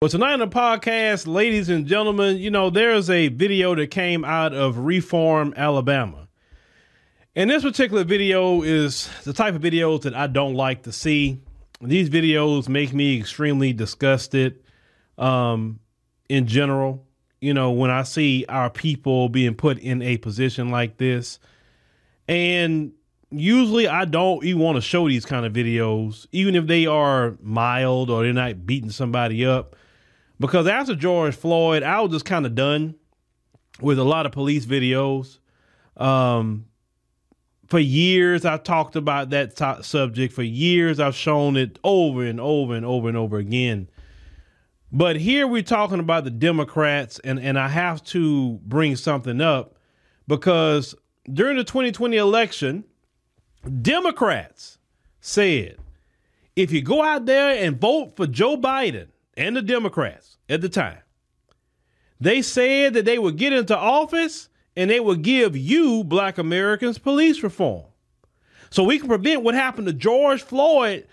Well, 0.00 0.08
tonight 0.08 0.34
on 0.34 0.38
the 0.38 0.46
podcast, 0.46 1.26
ladies 1.26 1.68
and 1.68 1.84
gentlemen, 1.84 2.36
you 2.36 2.52
know, 2.52 2.70
there's 2.70 3.10
a 3.10 3.26
video 3.26 3.74
that 3.74 3.88
came 3.88 4.24
out 4.24 4.54
of 4.54 4.78
Reform, 4.78 5.52
Alabama. 5.56 6.28
And 7.34 7.50
this 7.50 7.64
particular 7.64 8.04
video 8.04 8.62
is 8.62 9.10
the 9.24 9.32
type 9.32 9.56
of 9.56 9.60
videos 9.60 10.02
that 10.02 10.14
I 10.14 10.28
don't 10.28 10.54
like 10.54 10.84
to 10.84 10.92
see. 10.92 11.40
These 11.80 12.10
videos 12.10 12.68
make 12.68 12.94
me 12.94 13.18
extremely 13.18 13.72
disgusted 13.72 14.62
um, 15.18 15.80
in 16.28 16.46
general. 16.46 17.04
You 17.40 17.52
know, 17.52 17.72
when 17.72 17.90
I 17.90 18.04
see 18.04 18.44
our 18.48 18.70
people 18.70 19.28
being 19.28 19.56
put 19.56 19.78
in 19.78 20.00
a 20.02 20.16
position 20.18 20.68
like 20.68 20.98
this. 20.98 21.40
And 22.28 22.92
usually 23.32 23.88
I 23.88 24.04
don't 24.04 24.44
even 24.44 24.62
want 24.62 24.76
to 24.76 24.80
show 24.80 25.08
these 25.08 25.26
kind 25.26 25.44
of 25.44 25.52
videos, 25.52 26.28
even 26.30 26.54
if 26.54 26.68
they 26.68 26.86
are 26.86 27.36
mild 27.42 28.10
or 28.10 28.22
they're 28.22 28.32
not 28.32 28.64
beating 28.64 28.90
somebody 28.90 29.44
up 29.44 29.74
because 30.40 30.66
after 30.66 30.94
George 30.94 31.34
Floyd, 31.34 31.82
I 31.82 32.00
was 32.00 32.12
just 32.12 32.24
kind 32.24 32.46
of 32.46 32.54
done 32.54 32.94
with 33.80 33.98
a 33.98 34.04
lot 34.04 34.26
of 34.26 34.32
police 34.32 34.66
videos. 34.66 35.38
Um, 35.96 36.66
for 37.66 37.78
years, 37.78 38.44
I've 38.44 38.62
talked 38.62 38.96
about 38.96 39.30
that 39.30 39.56
top 39.56 39.84
subject. 39.84 40.32
For 40.32 40.42
years, 40.42 41.00
I've 41.00 41.14
shown 41.14 41.56
it 41.56 41.78
over 41.84 42.24
and 42.24 42.40
over 42.40 42.74
and 42.74 42.86
over 42.86 43.08
and 43.08 43.16
over 43.16 43.36
again. 43.38 43.88
But 44.90 45.16
here 45.16 45.46
we're 45.46 45.62
talking 45.62 46.00
about 46.00 46.24
the 46.24 46.30
Democrats, 46.30 47.18
and, 47.18 47.38
and 47.38 47.58
I 47.58 47.68
have 47.68 48.02
to 48.04 48.58
bring 48.64 48.96
something 48.96 49.40
up 49.40 49.76
because 50.26 50.94
during 51.30 51.58
the 51.58 51.64
2020 51.64 52.16
election, 52.16 52.84
Democrats 53.82 54.78
said 55.20 55.76
if 56.56 56.72
you 56.72 56.80
go 56.80 57.02
out 57.02 57.26
there 57.26 57.62
and 57.62 57.78
vote 57.78 58.16
for 58.16 58.26
Joe 58.26 58.56
Biden, 58.56 59.08
and 59.38 59.56
the 59.56 59.62
Democrats 59.62 60.36
at 60.48 60.60
the 60.60 60.68
time, 60.68 60.98
they 62.20 62.42
said 62.42 62.94
that 62.94 63.04
they 63.04 63.18
would 63.18 63.36
get 63.36 63.52
into 63.52 63.76
office 63.76 64.48
and 64.76 64.90
they 64.90 65.00
would 65.00 65.22
give 65.22 65.56
you, 65.56 66.04
black 66.04 66.36
Americans, 66.38 66.98
police 66.98 67.42
reform. 67.42 67.84
So 68.70 68.84
we 68.84 68.98
can 68.98 69.08
prevent 69.08 69.42
what 69.42 69.54
happened 69.54 69.86
to 69.86 69.92
George 69.92 70.42
Floyd 70.42 71.06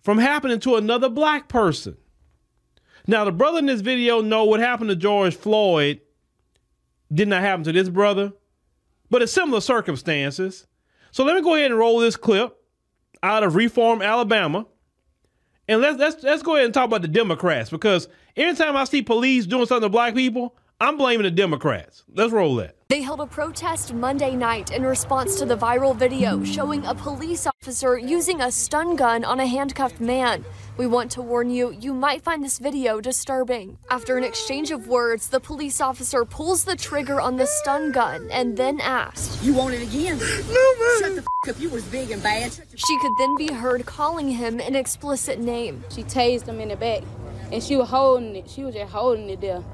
from 0.00 0.18
happening 0.18 0.60
to 0.60 0.76
another 0.76 1.08
black 1.08 1.48
person. 1.48 1.96
Now, 3.06 3.24
the 3.24 3.32
brother 3.32 3.58
in 3.58 3.66
this 3.66 3.82
video 3.82 4.20
know 4.20 4.44
what 4.44 4.60
happened 4.60 4.90
to 4.90 4.96
George 4.96 5.36
Floyd 5.36 6.00
did 7.12 7.28
not 7.28 7.42
happen 7.42 7.64
to 7.64 7.72
this 7.72 7.88
brother, 7.88 8.32
but 9.10 9.22
it's 9.22 9.32
similar 9.32 9.60
circumstances. 9.60 10.66
So 11.10 11.24
let 11.24 11.36
me 11.36 11.42
go 11.42 11.54
ahead 11.54 11.70
and 11.70 11.78
roll 11.78 11.98
this 11.98 12.16
clip 12.16 12.56
out 13.22 13.42
of 13.42 13.54
Reform, 13.54 14.00
Alabama. 14.00 14.66
And 15.68 15.80
let's 15.80 15.98
let's 15.98 16.22
let's 16.22 16.42
go 16.42 16.54
ahead 16.54 16.66
and 16.66 16.74
talk 16.74 16.84
about 16.84 17.02
the 17.02 17.08
Democrats 17.08 17.70
because 17.70 18.08
anytime 18.36 18.76
I 18.76 18.84
see 18.84 19.02
police 19.02 19.46
doing 19.46 19.66
something 19.66 19.86
to 19.86 19.88
black 19.88 20.14
people, 20.14 20.54
I'm 20.84 20.98
blaming 20.98 21.22
the 21.22 21.30
Democrats. 21.30 22.02
Let's 22.14 22.30
roll 22.30 22.56
that. 22.56 22.76
They 22.90 23.00
held 23.00 23.20
a 23.20 23.26
protest 23.26 23.94
Monday 23.94 24.36
night 24.36 24.70
in 24.70 24.82
response 24.82 25.38
to 25.38 25.46
the 25.46 25.56
viral 25.56 25.96
video 25.96 26.44
showing 26.44 26.84
a 26.84 26.94
police 26.94 27.46
officer 27.46 27.96
using 27.96 28.42
a 28.42 28.52
stun 28.52 28.94
gun 28.94 29.24
on 29.24 29.40
a 29.40 29.46
handcuffed 29.46 29.98
man. 29.98 30.44
We 30.76 30.86
want 30.86 31.10
to 31.12 31.22
warn 31.22 31.48
you, 31.48 31.70
you 31.70 31.94
might 31.94 32.20
find 32.20 32.44
this 32.44 32.58
video 32.58 33.00
disturbing. 33.00 33.78
After 33.90 34.18
an 34.18 34.24
exchange 34.24 34.72
of 34.72 34.86
words, 34.86 35.30
the 35.30 35.40
police 35.40 35.80
officer 35.80 36.26
pulls 36.26 36.64
the 36.64 36.76
trigger 36.76 37.18
on 37.18 37.38
the 37.38 37.46
stun 37.46 37.90
gun 37.90 38.28
and 38.30 38.54
then 38.54 38.78
asked, 38.82 39.42
You 39.42 39.54
want 39.54 39.72
it 39.72 39.82
again? 39.88 40.18
No, 40.18 40.74
man. 40.80 40.98
Shut 41.00 41.14
the 41.14 41.24
f 41.48 41.56
up. 41.56 41.62
You 41.62 41.70
was 41.70 41.84
big 41.84 42.10
and 42.10 42.22
bad. 42.22 42.52
She 42.74 42.98
could 42.98 43.12
then 43.18 43.34
be 43.38 43.50
heard 43.50 43.86
calling 43.86 44.28
him 44.28 44.60
an 44.60 44.76
explicit 44.76 45.40
name. 45.40 45.82
She 45.88 46.02
tased 46.02 46.46
him 46.46 46.60
in 46.60 46.68
the 46.68 46.76
back 46.76 47.04
and 47.50 47.62
she 47.62 47.74
was 47.74 47.88
holding 47.88 48.36
it. 48.36 48.50
She 48.50 48.64
was 48.64 48.74
just 48.74 48.92
holding 48.92 49.30
it 49.30 49.40
there 49.40 49.64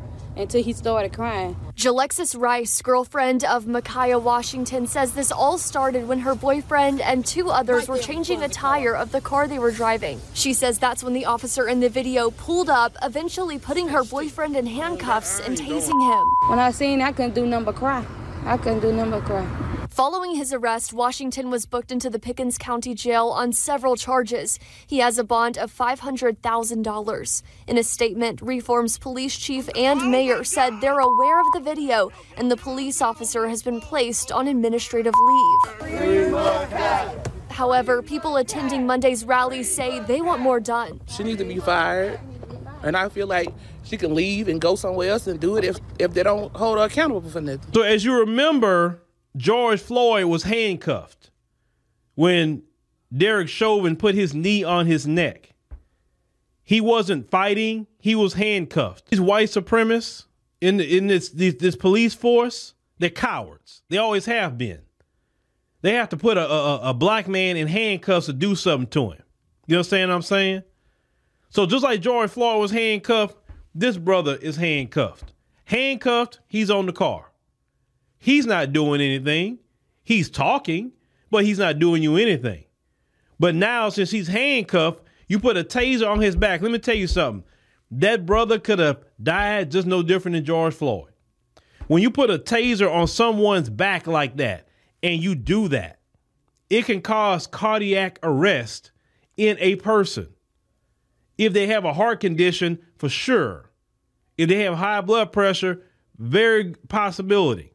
until 0.41 0.62
he 0.62 0.72
started 0.72 1.12
crying. 1.12 1.56
Jalexis 1.77 2.38
Rice, 2.38 2.83
girlfriend 2.83 3.44
of 3.44 3.64
Ma'Khia 3.64 4.20
Washington, 4.20 4.86
says 4.86 5.12
this 5.12 5.30
all 5.32 5.58
started 5.58 6.08
when 6.08 6.20
her 6.20 6.34
boyfriend 6.34 7.00
and 7.00 7.25
two 7.25 7.50
others 7.50 7.88
were 7.88 7.98
changing 7.98 8.42
a 8.42 8.48
tire 8.48 8.94
of 8.94 9.12
the 9.12 9.20
car 9.20 9.48
they 9.48 9.59
were 9.59 9.70
driving. 9.70 10.20
She 10.34 10.53
says 10.53 10.78
that's 10.78 11.03
when 11.03 11.12
the 11.12 11.25
officer 11.25 11.69
in 11.69 11.81
the 11.81 11.88
video 11.88 12.31
pulled 12.31 12.69
up, 12.69 12.97
eventually 13.03 13.59
putting 13.59 13.88
her 13.88 14.04
boyfriend 14.04 14.56
in 14.56 14.66
handcuffs 14.66 15.41
and 15.41 15.56
tasing 15.56 16.00
him. 16.00 16.48
When 16.48 16.59
I 16.59 16.70
seen 16.70 16.98
that, 16.98 17.09
I 17.09 17.12
couldn't 17.12 17.34
do 17.34 17.47
nothing 17.47 17.65
but 17.65 17.76
cry. 17.76 18.04
I 18.44 18.56
couldn't 18.56 18.81
do 18.81 18.92
nothing 18.92 19.12
but 19.12 19.25
cry. 19.25 19.69
Following 19.91 20.37
his 20.37 20.53
arrest, 20.53 20.93
Washington 20.93 21.51
was 21.51 21.67
booked 21.67 21.91
into 21.91 22.09
the 22.09 22.21
Pickens 22.21 22.56
County 22.56 22.95
Jail 22.95 23.27
on 23.27 23.53
several 23.53 23.97
charges. 23.97 24.61
He 24.87 24.99
has 24.99 25.19
a 25.19 25.25
bond 25.25 25.59
of 25.59 25.77
$500,000. 25.77 27.43
In 27.67 27.77
a 27.77 27.83
statement, 27.83 28.41
Reform's 28.41 28.99
police 28.99 29.37
chief 29.37 29.69
and 29.77 30.11
mayor 30.11 30.45
said 30.45 30.81
they're 30.81 31.01
aware 31.01 31.41
of 31.41 31.47
the 31.55 31.61
video 31.61 32.12
and 32.37 32.49
the 32.49 32.56
police 32.56 33.03
officer 33.03 33.49
has 33.49 33.65
been 33.65 33.81
placed 33.81 34.31
on 34.31 34.47
administrative 34.47 35.12
leave. 35.12 35.91
However, 37.51 38.01
people 38.01 38.37
attending 38.37 38.87
Monday's 38.87 39.25
rally 39.25 39.65
say 39.65 39.99
they 39.99 40.22
want 40.22 40.41
more 40.41 40.61
done. 40.61 41.01
She 41.09 41.25
needs 41.25 41.39
to 41.41 41.45
be 41.45 41.59
fired. 41.59 42.21
And 42.84 42.97
I 42.97 43.09
feel 43.09 43.27
like 43.27 43.53
she 43.83 43.97
can 43.97 44.15
leave 44.15 44.47
and 44.47 44.61
go 44.61 44.77
somewhere 44.77 45.11
else 45.11 45.27
and 45.27 45.41
do 45.41 45.57
it 45.57 45.65
if, 45.65 45.78
if 45.99 46.15
they 46.15 46.22
don't 46.22 46.55
hold 46.57 46.78
her 46.78 46.84
accountable 46.84 47.28
for 47.28 47.41
nothing. 47.41 47.61
So, 47.75 47.83
as 47.83 48.05
you 48.05 48.19
remember, 48.21 49.03
George 49.36 49.80
Floyd 49.80 50.24
was 50.24 50.42
handcuffed 50.42 51.30
when 52.14 52.62
Derek 53.16 53.48
Chauvin 53.48 53.96
put 53.96 54.14
his 54.14 54.34
knee 54.34 54.64
on 54.64 54.86
his 54.86 55.06
neck. 55.06 55.54
He 56.62 56.80
wasn't 56.80 57.30
fighting, 57.30 57.86
he 58.00 58.14
was 58.14 58.34
handcuffed. 58.34 59.10
These 59.10 59.20
white 59.20 59.48
supremacists 59.48 60.26
in, 60.60 60.76
the, 60.76 60.96
in 60.96 61.06
this, 61.06 61.30
this, 61.30 61.54
this 61.54 61.76
police 61.76 62.14
force, 62.14 62.74
they're 62.98 63.10
cowards. 63.10 63.82
They 63.88 63.98
always 63.98 64.26
have 64.26 64.58
been. 64.58 64.82
They 65.82 65.94
have 65.94 66.10
to 66.10 66.16
put 66.16 66.36
a, 66.36 66.48
a, 66.48 66.91
a 66.91 66.94
black 66.94 67.26
man 67.26 67.56
in 67.56 67.66
handcuffs 67.66 68.26
to 68.26 68.32
do 68.32 68.54
something 68.54 68.88
to 68.88 69.10
him. 69.12 69.22
You 69.66 69.76
understand 69.76 70.10
what 70.10 70.16
I'm 70.16 70.22
saying? 70.22 70.62
So 71.48 71.66
just 71.66 71.82
like 71.82 72.00
George 72.00 72.30
Floyd 72.30 72.60
was 72.60 72.70
handcuffed, 72.70 73.36
this 73.74 73.97
brother 73.97 74.36
is 74.36 74.56
handcuffed. 74.56 75.32
Handcuffed, 75.64 76.41
he's 76.47 76.70
on 76.70 76.86
the 76.86 76.92
car. 76.92 77.29
He's 78.20 78.47
not 78.47 78.72
doing 78.72 79.00
anything. 79.00 79.58
He's 80.04 80.31
talking, 80.31 80.92
but 81.31 81.44
he's 81.44 81.58
not 81.58 81.78
doing 81.78 82.03
you 82.03 82.16
anything. 82.16 82.64
But 83.38 83.54
now, 83.54 83.88
since 83.88 84.10
he's 84.10 84.28
handcuffed, 84.28 85.03
you 85.26 85.41
put 85.41 85.56
a 85.56 85.64
taser 85.64 86.08
on 86.08 86.20
his 86.20 86.36
back. 86.36 86.60
Let 86.60 86.70
me 86.70 86.78
tell 86.78 86.94
you 86.94 87.06
something. 87.06 87.44
That 87.91 88.26
brother 88.26 88.59
could 88.59 88.78
have 88.78 89.03
died 89.20 89.70
just 89.70 89.86
no 89.86 90.03
different 90.03 90.34
than 90.34 90.44
George 90.44 90.75
Floyd. 90.75 91.12
When 91.88 92.03
you 92.03 92.10
put 92.10 92.30
a 92.30 92.38
taser 92.38 92.92
on 92.92 93.09
someone's 93.09 93.70
back 93.70 94.06
like 94.06 94.36
that, 94.36 94.69
and 95.03 95.22
you 95.22 95.34
do 95.34 95.69
that, 95.69 96.00
it 96.69 96.84
can 96.84 97.00
cause 97.00 97.47
cardiac 97.47 98.19
arrest 98.22 98.91
in 99.38 99.56
a 99.60 99.76
person. 99.76 100.28
If 101.38 101.54
they 101.54 101.69
have 101.69 101.86
a 101.86 101.94
heart 101.94 102.20
condition, 102.20 102.78
for 102.98 103.09
sure. 103.09 103.70
If 104.36 104.50
they 104.50 104.62
have 104.64 104.75
high 104.75 105.00
blood 105.00 105.32
pressure, 105.32 105.82
very 106.19 106.75
possibility 106.88 107.72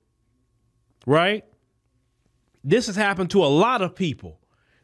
right? 1.06 1.46
This 2.64 2.88
has 2.88 2.96
happened 2.96 3.30
to 3.32 3.44
a 3.44 3.48
lot 3.48 3.82
of 3.82 3.96
people. 3.96 4.40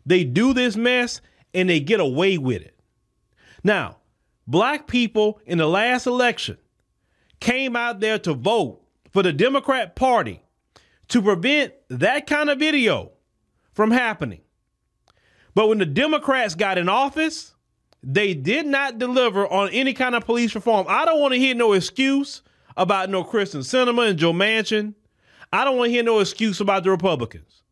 They 0.05 0.23
do 0.23 0.53
this 0.53 0.75
mess 0.75 1.21
and 1.53 1.69
they 1.69 1.79
get 1.79 1.99
away 1.99 2.37
with 2.37 2.61
it. 2.61 2.79
Now, 3.63 3.97
black 4.47 4.87
people 4.87 5.39
in 5.45 5.57
the 5.57 5.67
last 5.67 6.07
election 6.07 6.57
came 7.39 7.75
out 7.75 7.99
there 7.99 8.19
to 8.19 8.33
vote 8.33 8.81
for 9.11 9.23
the 9.23 9.33
Democrat 9.33 9.95
Party 9.95 10.41
to 11.09 11.21
prevent 11.21 11.73
that 11.89 12.27
kind 12.27 12.49
of 12.49 12.59
video 12.59 13.11
from 13.73 13.91
happening. 13.91 14.41
But 15.53 15.67
when 15.67 15.79
the 15.79 15.85
Democrats 15.85 16.55
got 16.55 16.77
in 16.77 16.87
office, 16.87 17.53
they 18.03 18.33
did 18.33 18.65
not 18.65 18.97
deliver 18.97 19.45
on 19.47 19.69
any 19.69 19.93
kind 19.93 20.15
of 20.15 20.25
police 20.25 20.55
reform. 20.55 20.85
I 20.87 21.05
don't 21.05 21.19
want 21.19 21.33
to 21.33 21.39
hear 21.39 21.53
no 21.53 21.73
excuse 21.73 22.41
about 22.77 23.09
no 23.09 23.23
Kyrsten 23.23 23.61
Sinema 23.61 24.09
and 24.09 24.17
Joe 24.17 24.33
Manchin 24.33 24.95
I 25.53 25.63
don't 25.65 25.77
want 25.77 25.89
to 25.89 25.93
hear 25.93 26.03
no 26.03 26.19
excuse 26.19 26.59
about 26.61 26.83
the 26.83 26.91
Republicans. 26.91 27.63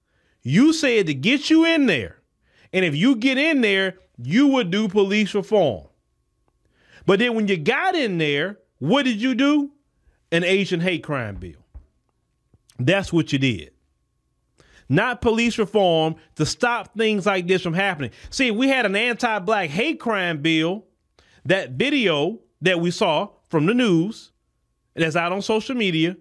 You 0.42 0.74
said 0.74 1.08
to 1.08 1.14
get 1.14 1.50
you 1.50 1.66
in 1.66 1.86
there. 1.86 2.18
And 2.74 2.86
if 2.86 2.96
you 2.96 3.16
get 3.16 3.38
in 3.38 3.62
there, 3.62 3.98
you 4.18 4.48
would 4.48 4.70
do 4.70 4.88
police 4.88 5.34
reform. 5.34 5.88
But 7.06 7.20
then 7.20 7.36
when 7.36 7.48
you 7.48 7.58
got 7.58 7.96
in 7.96 8.18
there, 8.18 8.60
what 8.80 9.04
did 9.04 9.22
you 9.22 9.34
do? 9.34 9.72
An 10.31 10.44
Asian 10.44 10.80
hate 10.80 11.04
crime 11.04 11.36
bill. 11.36 11.66
That's 12.78 13.12
what 13.12 13.34
you 13.34 13.40
did. 13.40 13.72
Not 14.88 15.22
police 15.22 15.58
reform 15.58 16.16
to 16.36 16.46
stop 16.46 16.96
things 16.96 17.26
like 17.26 17.48
this 17.48 17.62
from 17.62 17.74
happening. 17.74 18.12
See, 18.30 18.52
we 18.52 18.68
had 18.68 18.86
an 18.86 18.96
anti 18.96 19.40
black 19.40 19.70
hate 19.70 20.00
crime 20.00 20.42
bill, 20.42 20.86
that 21.46 21.72
video 21.72 22.40
that 22.62 22.80
we 22.80 22.92
saw 22.92 23.30
from 23.50 23.66
the 23.66 23.74
news 23.74 24.31
that's 24.96 25.16
out 25.16 25.31
on 25.31 25.42
social 25.42 25.76
media 25.76 26.18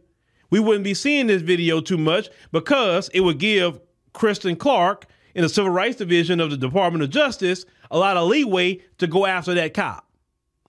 we 0.50 0.60
wouldn't 0.60 0.84
be 0.84 0.94
seeing 0.94 1.26
this 1.26 1.42
video 1.42 1.80
too 1.80 1.98
much 1.98 2.28
because 2.52 3.08
it 3.10 3.20
would 3.20 3.38
give 3.38 3.80
Kristen 4.12 4.56
Clarke 4.56 5.06
in 5.34 5.42
the 5.42 5.48
Civil 5.48 5.70
Rights 5.70 5.96
Division 5.96 6.40
of 6.40 6.50
the 6.50 6.56
Department 6.56 7.04
of 7.04 7.10
Justice 7.10 7.64
a 7.90 7.98
lot 7.98 8.16
of 8.16 8.28
leeway 8.28 8.80
to 8.98 9.06
go 9.06 9.26
after 9.26 9.54
that 9.54 9.74
cop. 9.74 10.06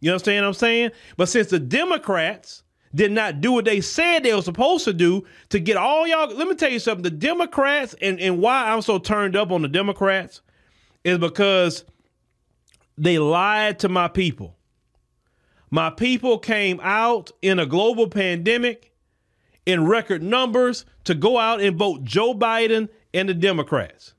You 0.02 0.12
understand 0.12 0.46
what 0.46 0.50
I'm 0.50 0.54
saying? 0.54 0.92
But 1.18 1.30
since 1.30 1.50
the 1.50 1.60
Democrats 1.60 2.64
did 2.96 3.12
not 3.12 3.42
do 3.42 3.52
what 3.52 3.66
they 3.66 3.82
said 3.82 4.24
they 4.24 4.34
were 4.34 4.42
supposed 4.42 4.86
to 4.86 4.94
do 4.94 5.26
to 5.50 5.60
get 5.60 5.78
all 5.78 6.08
y'all, 6.08 6.34
let 6.34 6.48
me 6.48 6.56
tell 6.56 6.72
you 6.72 6.80
something. 6.80 7.04
The 7.04 7.12
Democrats 7.12 7.96
and, 8.02 8.20
and 8.20 8.40
why 8.40 8.72
I'm 8.72 8.82
so 8.82 8.98
turned 8.98 9.36
up 9.36 9.52
on 9.52 9.62
the 9.62 9.68
Democrats 9.68 10.42
is 11.04 11.18
because 11.18 11.84
they 12.98 13.20
lied 13.20 13.80
to 13.80 13.90
my 13.90 14.08
people. 14.08 14.56
My 15.72 15.90
people 15.90 16.40
came 16.40 16.80
out 16.82 17.32
in 17.42 17.60
a 17.60 17.66
global 17.66 18.08
pandemic 18.08 18.92
in 19.70 19.86
record 19.86 20.24
numbers 20.24 20.84
to 21.04 21.14
go 21.14 21.38
out 21.38 21.62
and 21.62 21.78
vote 21.78 22.04
Joe 22.04 22.34
Biden 22.34 22.90
and 23.14 23.30
the 23.30 23.34
Democrats. 23.36 24.16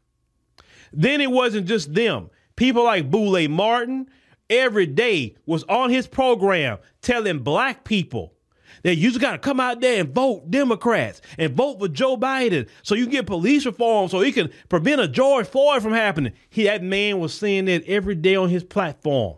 Then 0.92 1.20
it 1.20 1.30
wasn't 1.30 1.66
just 1.66 1.92
them. 1.92 2.30
People 2.54 2.84
like 2.84 3.10
Boule 3.10 3.48
Martin 3.48 4.08
every 4.48 4.86
day 4.86 5.36
was 5.46 5.64
on 5.64 5.90
his 5.90 6.06
program 6.06 6.78
telling 7.02 7.40
black 7.40 7.84
people 7.84 8.34
that 8.82 8.96
you 8.96 9.08
just 9.08 9.20
got 9.20 9.32
to 9.32 9.38
come 9.38 9.60
out 9.60 9.80
there 9.80 10.00
and 10.00 10.14
vote 10.14 10.50
Democrats 10.50 11.20
and 11.36 11.54
vote 11.54 11.80
for 11.80 11.88
Joe 11.88 12.16
Biden 12.16 12.68
so 12.82 12.94
you 12.94 13.04
can 13.04 13.12
get 13.12 13.26
police 13.26 13.66
reform 13.66 14.08
so 14.08 14.20
he 14.20 14.32
can 14.32 14.50
prevent 14.68 15.00
a 15.00 15.08
George 15.08 15.46
Floyd 15.46 15.82
from 15.82 15.92
happening. 15.92 16.32
He, 16.48 16.64
that 16.64 16.82
man 16.82 17.18
was 17.18 17.34
saying 17.34 17.64
that 17.66 17.84
every 17.84 18.14
day 18.14 18.36
on 18.36 18.48
his 18.48 18.64
platform. 18.64 19.36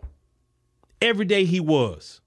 Every 1.01 1.25
day 1.25 1.45
he 1.45 1.59
was. 1.59 2.21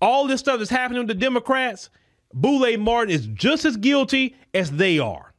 All 0.00 0.26
this 0.26 0.40
stuff 0.40 0.58
that's 0.58 0.70
happening 0.70 1.00
with 1.00 1.08
the 1.08 1.14
Democrats, 1.14 1.88
Boule 2.36 2.76
Martin 2.76 3.14
is 3.14 3.26
just 3.28 3.64
as 3.64 3.78
guilty 3.78 4.36
as 4.52 4.70
they 4.70 4.98
are. 4.98 5.32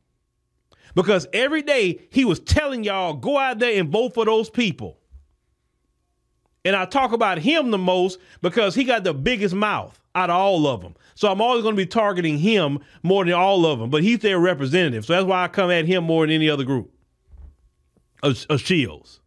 Because 0.96 1.28
every 1.32 1.62
day 1.62 2.02
he 2.10 2.26
was 2.26 2.40
telling 2.40 2.84
y'all, 2.84 3.14
go 3.14 3.38
out 3.38 3.60
there 3.60 3.80
and 3.80 3.90
vote 3.90 4.16
for 4.16 4.26
those 4.26 4.50
people. 4.50 4.98
And 6.66 6.76
I 6.76 6.86
talk 6.86 7.12
about 7.12 7.38
him 7.38 7.70
the 7.70 7.78
most 7.78 8.20
because 8.42 8.74
he 8.74 8.84
got 8.84 9.04
the 9.04 9.14
biggest 9.14 9.54
mouth 9.54 10.02
out 10.16 10.32
of 10.32 10.36
all 10.36 10.66
of 10.66 10.82
them. 10.82 10.96
So 11.14 11.32
I'm 11.32 11.40
always 11.40 11.62
going 11.62 11.76
to 11.76 11.82
be 11.82 11.86
targeting 11.86 12.40
him 12.40 12.80
more 13.04 13.24
than 13.24 13.36
all 13.36 13.68
of 13.68 13.78
them. 13.78 13.92
But 13.92 14.02
he's 14.02 14.20
their 14.20 14.40
representative. 14.40 15.06
So 15.06 15.14
that's 15.14 15.26
why 15.26 15.44
I 15.44 15.50
come 15.50 15.70
at 15.70 15.86
him 15.86 16.04
more 16.04 16.26
than 16.26 16.34
any 16.34 16.50
other 16.50 16.64
group 16.64 16.92
of, 18.24 18.44
of 18.50 18.60
shields. 18.60 19.20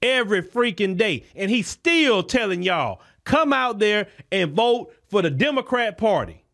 Every 0.00 0.42
freaking 0.42 0.96
day. 0.96 1.24
And 1.34 1.50
he's 1.50 1.66
still 1.66 2.22
telling 2.22 2.62
y'all, 2.62 3.00
come 3.24 3.52
out 3.52 3.78
there 3.78 4.08
and 4.30 4.52
vote 4.52 4.92
for 5.08 5.22
the 5.22 5.30
Democrat 5.30 5.98
Party. 5.98 6.44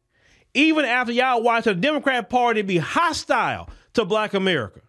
Even 0.54 0.84
after 0.84 1.12
y'all 1.12 1.42
watching 1.42 1.74
the 1.74 1.80
Democrat 1.80 2.28
Party 2.28 2.62
be 2.62 2.78
hostile 2.78 3.68
to 3.94 4.04
black 4.04 4.34
America. 4.34 4.80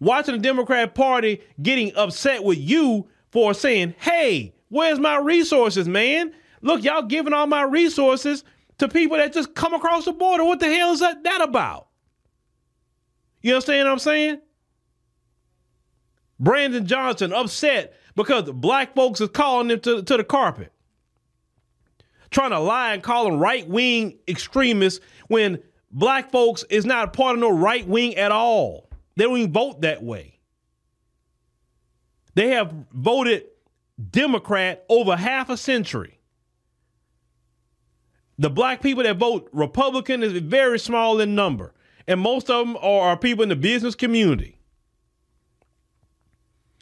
Watching 0.00 0.36
the 0.36 0.40
Democrat 0.40 0.94
Party 0.94 1.40
getting 1.60 1.94
upset 1.96 2.44
with 2.44 2.58
you 2.58 3.08
for 3.30 3.54
saying, 3.54 3.94
hey, 3.98 4.54
where's 4.68 4.98
my 4.98 5.16
resources, 5.16 5.88
man? 5.88 6.32
Look, 6.60 6.82
y'all 6.84 7.02
giving 7.02 7.32
all 7.32 7.46
my 7.46 7.62
resources 7.62 8.44
to 8.78 8.88
people 8.88 9.16
that 9.16 9.32
just 9.32 9.54
come 9.54 9.74
across 9.74 10.04
the 10.04 10.12
border. 10.12 10.44
What 10.44 10.60
the 10.60 10.72
hell 10.72 10.92
is 10.92 11.00
that, 11.00 11.22
that 11.24 11.40
about? 11.40 11.88
You 13.42 13.54
understand 13.54 13.86
what 13.86 13.92
I'm 13.92 13.98
saying? 13.98 14.40
Brandon 16.40 16.86
Johnson 16.86 17.32
upset 17.32 17.94
because 18.14 18.50
black 18.50 18.94
folks 18.94 19.20
is 19.20 19.28
calling 19.28 19.70
him 19.70 19.80
to, 19.80 20.02
to 20.02 20.16
the 20.16 20.24
carpet. 20.24 20.72
Trying 22.30 22.50
to 22.50 22.58
lie 22.58 22.94
and 22.94 23.02
call 23.02 23.24
them 23.24 23.38
right 23.38 23.66
wing 23.66 24.18
extremists 24.28 25.00
when 25.28 25.62
black 25.90 26.30
folks 26.30 26.64
is 26.70 26.84
not 26.84 27.08
a 27.08 27.10
part 27.10 27.34
of 27.34 27.40
no 27.40 27.50
right 27.50 27.86
wing 27.86 28.16
at 28.16 28.32
all. 28.32 28.90
They 29.16 29.24
don't 29.24 29.38
even 29.38 29.52
vote 29.52 29.80
that 29.80 30.02
way. 30.02 30.38
They 32.34 32.50
have 32.50 32.72
voted 32.92 33.46
Democrat 34.10 34.84
over 34.88 35.16
half 35.16 35.50
a 35.50 35.56
century. 35.56 36.18
The 38.38 38.50
black 38.50 38.80
people 38.80 39.02
that 39.02 39.16
vote 39.16 39.48
Republican 39.52 40.22
is 40.22 40.32
very 40.32 40.78
small 40.78 41.18
in 41.20 41.34
number, 41.34 41.74
and 42.06 42.20
most 42.20 42.48
of 42.48 42.66
them 42.66 42.76
are, 42.80 43.16
people 43.16 43.42
in 43.42 43.48
the 43.48 43.56
business 43.56 43.96
community. 43.96 44.60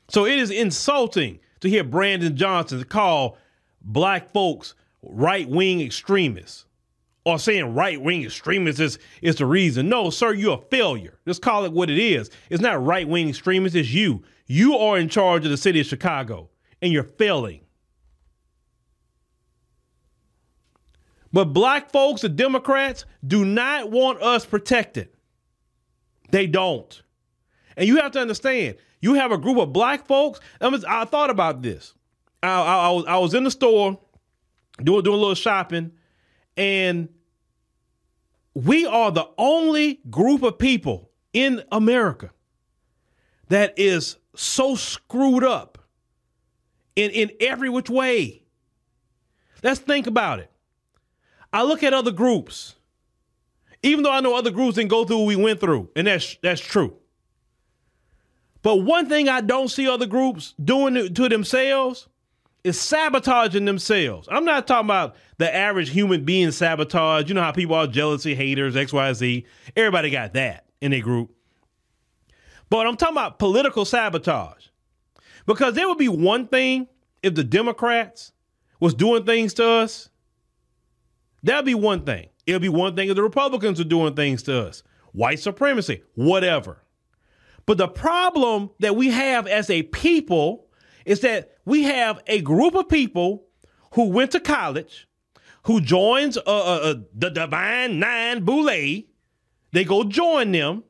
So 0.09 0.27
it 0.27 0.39
is 0.39 0.51
insulting 0.51 1.39
to 1.61 1.71
hear 1.71 1.83
Brandon 1.83 2.37
Johnson 2.37 2.85
call 2.85 3.39
black 3.81 4.31
folks 4.33 4.75
right 5.09 5.49
wing 5.49 5.81
extremists 5.81 6.67
or 7.25 7.39
saying 7.39 7.75
right 7.75 8.01
wing 8.01 8.25
extremists 8.25 8.81
is, 8.81 8.99
is 9.21 9.37
the 9.37 9.47
reason. 9.47 9.89
No, 9.89 10.11
sir, 10.11 10.33
you're 10.33 10.59
a 10.59 10.71
failure. 10.71 11.19
Just 11.27 11.43
call 11.43 11.65
it 11.65 11.73
what 11.73 11.91
it 11.91 11.99
is. 11.99 12.31
It's 12.51 12.63
not 12.63 12.85
right 12.85 13.09
wing 13.09 13.29
extremists, 13.29 13.77
it's 13.77 13.91
you. 13.91 14.23
You 14.47 14.77
are 14.77 14.99
in 14.99 15.09
charge 15.09 15.45
of 15.45 15.51
the 15.51 15.57
city 15.57 15.81
of 15.81 15.87
Chicago 15.87 16.51
and 16.81 16.93
you're 16.93 17.03
failing. 17.03 17.63
But 21.33 21.47
black 21.47 21.91
folks, 21.91 22.23
the 22.23 22.29
Democrats, 22.29 23.05
do 23.27 23.45
not 23.45 23.91
want 23.91 24.23
us 24.23 24.47
protected. 24.47 25.09
They 26.31 26.47
don't. 26.47 27.03
And 27.77 27.87
you 27.87 27.97
have 27.97 28.13
to 28.13 28.21
understand, 28.21 28.77
you 29.01 29.15
have 29.15 29.33
a 29.33 29.39
group 29.39 29.59
of 29.59 29.73
black 29.73 30.07
folks. 30.07 30.41
I, 30.61 30.71
mean, 30.71 30.83
I 30.89 31.05
thought 31.05 31.31
about 31.31 31.61
this. 31.61 31.93
I, 32.43 32.49
I, 32.49 32.77
I, 32.87 32.91
was, 32.91 33.05
I 33.07 33.19
was 33.19 33.35
in 33.35 33.45
the 33.45 33.51
store 33.51 33.99
doing, 34.83 35.03
doing 35.03 35.17
a 35.17 35.21
little 35.21 35.35
shopping, 35.35 35.93
and 36.57 37.09
we 38.55 38.87
are 38.87 39.11
the 39.11 39.29
only 39.37 40.01
group 40.09 40.43
of 40.43 40.59
people 40.59 41.11
in 41.33 41.63
America 41.71 42.31
that 43.49 43.79
is 43.79 44.17
so 44.35 44.75
screwed 44.75 45.45
up 45.45 45.79
in, 46.95 47.11
in 47.11 47.31
every 47.41 47.69
which 47.69 47.91
way. 47.91 48.43
Let's 49.63 49.81
think 49.81 50.07
about 50.07 50.39
it. 50.39 50.51
I 51.53 51.63
look 51.63 51.83
at 51.83 51.95
other 51.95 52.11
groups, 52.11 52.77
even 53.83 54.03
though 54.05 54.13
I 54.13 54.21
know 54.21 54.35
other 54.35 54.51
groups 54.51 54.77
didn't 54.77 54.91
go 54.91 55.05
through 55.05 55.19
what 55.19 55.27
we 55.27 55.37
went 55.37 55.61
through, 55.61 55.91
and 55.97 56.07
that's 56.07 56.37
that's 56.43 56.61
true. 56.61 56.97
But 58.63 58.77
one 58.77 59.09
thing 59.09 59.29
I 59.29 59.43
don't 59.43 59.69
see 59.69 59.89
other 59.89 60.07
groups 60.07 60.55
doing 60.63 61.15
to 61.15 61.29
themselves 61.29 62.09
is 62.67 62.81
sabotaging 62.81 63.65
themselves. 63.65 64.29
I'm 64.29 64.45
not 64.45 64.67
talking 64.67 64.87
about 64.87 65.15
the 65.39 65.55
average 65.55 65.91
human 65.91 66.25
being 66.25 66.51
sabotage. 66.51 67.29
You 67.29 67.35
know 67.35 67.43
how 67.43 67.53
people 67.53 67.77
are 67.77 67.87
jealousy, 67.87 68.35
haters, 68.35 68.75
XYZ. 68.75 69.45
Everybody 69.77 70.11
got 70.11 70.33
that 70.33 70.67
in 70.81 70.93
a 70.93 71.01
group. 71.01 71.31
But 72.69 72.89
I'm 72.89 72.97
talking 72.97 73.15
about 73.15 73.39
political 73.39 73.85
sabotage. 73.85 74.67
Because 75.47 75.75
there 75.75 75.87
would 75.87 75.97
be 75.97 76.09
one 76.09 76.49
thing 76.49 76.89
if 77.23 77.37
the 77.37 77.45
Democrats 77.45 78.33
was 78.81 78.95
doing 78.95 79.25
things 79.25 79.55
to 79.55 79.69
us. 79.69 80.09
That'd 81.45 81.67
be 81.67 81.77
one 81.77 82.05
thing. 82.05 82.31
It'll 82.47 82.59
be 82.59 82.69
one 82.69 82.97
thing 82.97 83.11
if 83.11 83.15
the 83.15 83.23
Republicans 83.23 83.79
are 83.79 83.85
doing 83.85 84.15
things 84.15 84.43
to 84.45 84.67
us. 84.67 84.83
White 85.13 85.39
supremacy, 85.39 86.03
whatever. 86.17 86.83
But 87.65 87.79
the 87.79 87.87
problem 87.87 88.71
that 88.81 88.97
we 88.97 89.11
have 89.11 89.47
as 89.47 89.71
a 89.71 89.85
people 89.85 90.66
is 91.07 91.21
that 91.21 91.53
we 91.65 91.85
have 91.85 92.21
a 92.27 92.43
group 92.43 92.75
of 92.75 92.89
people 92.89 93.45
who 93.93 94.09
went 94.09 94.33
to 94.33 94.41
college, 94.41 95.09
who 95.63 95.81
joins 95.81 96.37
uh, 96.37 96.43
uh, 96.45 96.81
uh, 96.83 96.95
the 97.15 97.31
Divine 97.31 97.99
Nine 97.99 98.45
Boule. 98.45 99.05
They 99.73 99.85
go 99.85 100.05
join 100.05 100.53
them. 100.53 100.85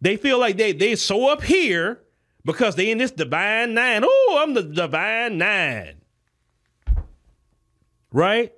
They 0.00 0.16
feel 0.16 0.40
like 0.40 0.56
they 0.56 0.72
they 0.72 0.96
so 0.96 1.30
up 1.30 1.42
here 1.42 2.00
because 2.44 2.74
they 2.74 2.90
in 2.90 2.98
this 2.98 3.12
Divine 3.12 3.74
Nine. 3.74 4.02
Oh, 4.04 4.40
I'm 4.42 4.54
the 4.54 4.62
Divine 4.62 5.38
Nine. 5.38 6.00
Right? 8.10 8.52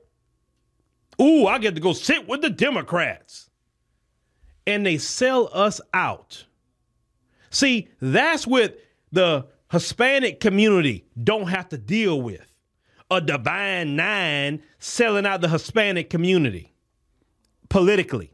Ooh, 1.20 1.46
I 1.46 1.58
get 1.58 1.74
to 1.74 1.80
go 1.80 1.92
sit 1.92 2.26
with 2.28 2.40
the 2.40 2.50
Democrats. 2.50 3.50
And 4.66 4.86
they 4.86 4.98
sell 4.98 5.50
us 5.52 5.80
out. 5.92 6.44
See, 7.50 7.88
that's 8.00 8.46
what 8.46 8.78
the 9.12 9.46
Hispanic 9.74 10.38
community 10.38 11.04
don't 11.20 11.48
have 11.48 11.68
to 11.70 11.76
deal 11.76 12.22
with. 12.22 12.46
A 13.10 13.20
divine 13.20 13.96
nine 13.96 14.62
selling 14.78 15.26
out 15.26 15.40
the 15.40 15.48
Hispanic 15.48 16.10
community 16.10 16.72
politically. 17.68 18.32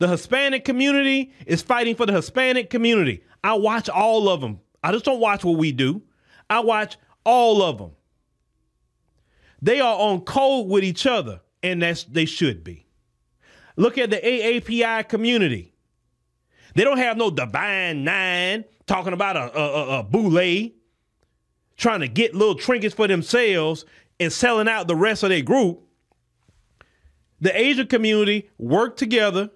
The 0.00 0.08
Hispanic 0.08 0.64
community 0.64 1.32
is 1.46 1.62
fighting 1.62 1.94
for 1.94 2.04
the 2.04 2.12
Hispanic 2.12 2.68
community. 2.68 3.22
I 3.44 3.54
watch 3.54 3.88
all 3.88 4.28
of 4.28 4.40
them. 4.40 4.58
I 4.82 4.90
just 4.90 5.04
don't 5.04 5.20
watch 5.20 5.44
what 5.44 5.56
we 5.56 5.70
do. 5.70 6.02
I 6.50 6.60
watch 6.60 6.96
all 7.24 7.62
of 7.62 7.78
them. 7.78 7.92
They 9.62 9.78
are 9.80 9.96
on 9.98 10.22
code 10.22 10.68
with 10.68 10.82
each 10.82 11.06
other, 11.06 11.40
and 11.62 11.80
that's 11.80 12.02
they 12.02 12.24
should 12.24 12.64
be. 12.64 12.86
Look 13.76 13.98
at 13.98 14.10
the 14.10 14.16
AAPI 14.16 15.08
community. 15.08 15.74
They 16.78 16.84
don't 16.84 16.98
have 16.98 17.16
no 17.16 17.28
divine 17.28 18.04
nine 18.04 18.64
talking 18.86 19.12
about 19.12 19.36
a, 19.36 19.58
a, 19.58 19.62
a, 19.62 19.98
a 19.98 20.02
boule 20.04 20.70
trying 21.76 21.98
to 22.02 22.06
get 22.06 22.36
little 22.36 22.54
trinkets 22.54 22.94
for 22.94 23.08
themselves 23.08 23.84
and 24.20 24.32
selling 24.32 24.68
out 24.68 24.86
the 24.86 24.94
rest 24.94 25.24
of 25.24 25.30
their 25.30 25.42
group. 25.42 25.82
The 27.40 27.60
Asian 27.60 27.88
community 27.88 28.48
work 28.58 28.96
together 28.96 29.50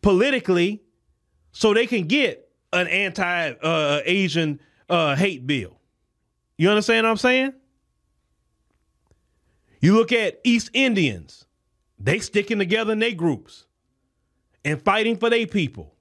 politically 0.00 0.80
so 1.52 1.74
they 1.74 1.86
can 1.86 2.06
get 2.06 2.48
an 2.72 2.88
anti 2.88 3.50
uh, 3.50 4.00
Asian 4.06 4.58
uh, 4.88 5.14
hate 5.14 5.46
bill. 5.46 5.78
You 6.56 6.70
understand 6.70 7.04
what 7.04 7.10
I'm 7.10 7.16
saying? 7.18 7.52
You 9.82 9.96
look 9.96 10.12
at 10.12 10.40
East 10.44 10.70
Indians, 10.72 11.44
they 11.98 12.20
sticking 12.20 12.58
together 12.58 12.94
in 12.94 13.00
their 13.00 13.12
groups 13.12 13.66
and 14.64 14.80
fighting 14.80 15.18
for 15.18 15.28
their 15.28 15.46
people. 15.46 15.92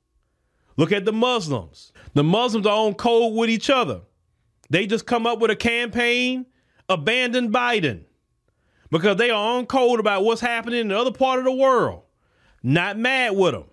Look 0.81 0.91
at 0.91 1.05
the 1.05 1.13
Muslims. 1.13 1.93
The 2.15 2.23
Muslims 2.23 2.65
are 2.65 2.75
on 2.75 2.95
code 2.95 3.35
with 3.35 3.51
each 3.51 3.69
other. 3.69 4.01
They 4.71 4.87
just 4.87 5.05
come 5.05 5.27
up 5.27 5.37
with 5.37 5.51
a 5.51 5.55
campaign, 5.55 6.47
abandon 6.89 7.51
Biden, 7.51 8.05
because 8.89 9.17
they 9.17 9.29
are 9.29 9.57
on 9.57 9.67
code 9.67 9.99
about 9.99 10.23
what's 10.23 10.41
happening 10.41 10.79
in 10.79 10.87
the 10.87 10.97
other 10.97 11.11
part 11.11 11.37
of 11.37 11.45
the 11.45 11.53
world. 11.53 12.01
Not 12.63 12.97
mad 12.97 13.37
with 13.37 13.53
them. 13.53 13.65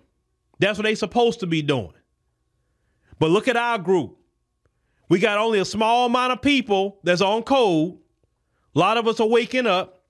That's 0.59 0.77
what 0.77 0.83
they 0.83 0.93
supposed 0.93 1.39
to 1.39 1.47
be 1.47 1.63
doing. 1.63 1.93
But 3.17 3.31
look 3.31 3.47
at 3.47 3.57
our 3.57 3.79
group. 3.79 4.15
We 5.09 5.17
got 5.17 5.39
only 5.39 5.57
a 5.57 5.65
small 5.65 6.05
amount 6.05 6.33
of 6.33 6.43
people 6.43 6.99
that's 7.03 7.21
on 7.21 7.41
code. 7.41 7.97
A 8.75 8.77
lot 8.77 8.97
of 8.97 9.07
us 9.07 9.19
are 9.19 9.27
waking 9.27 9.65
up. 9.65 10.03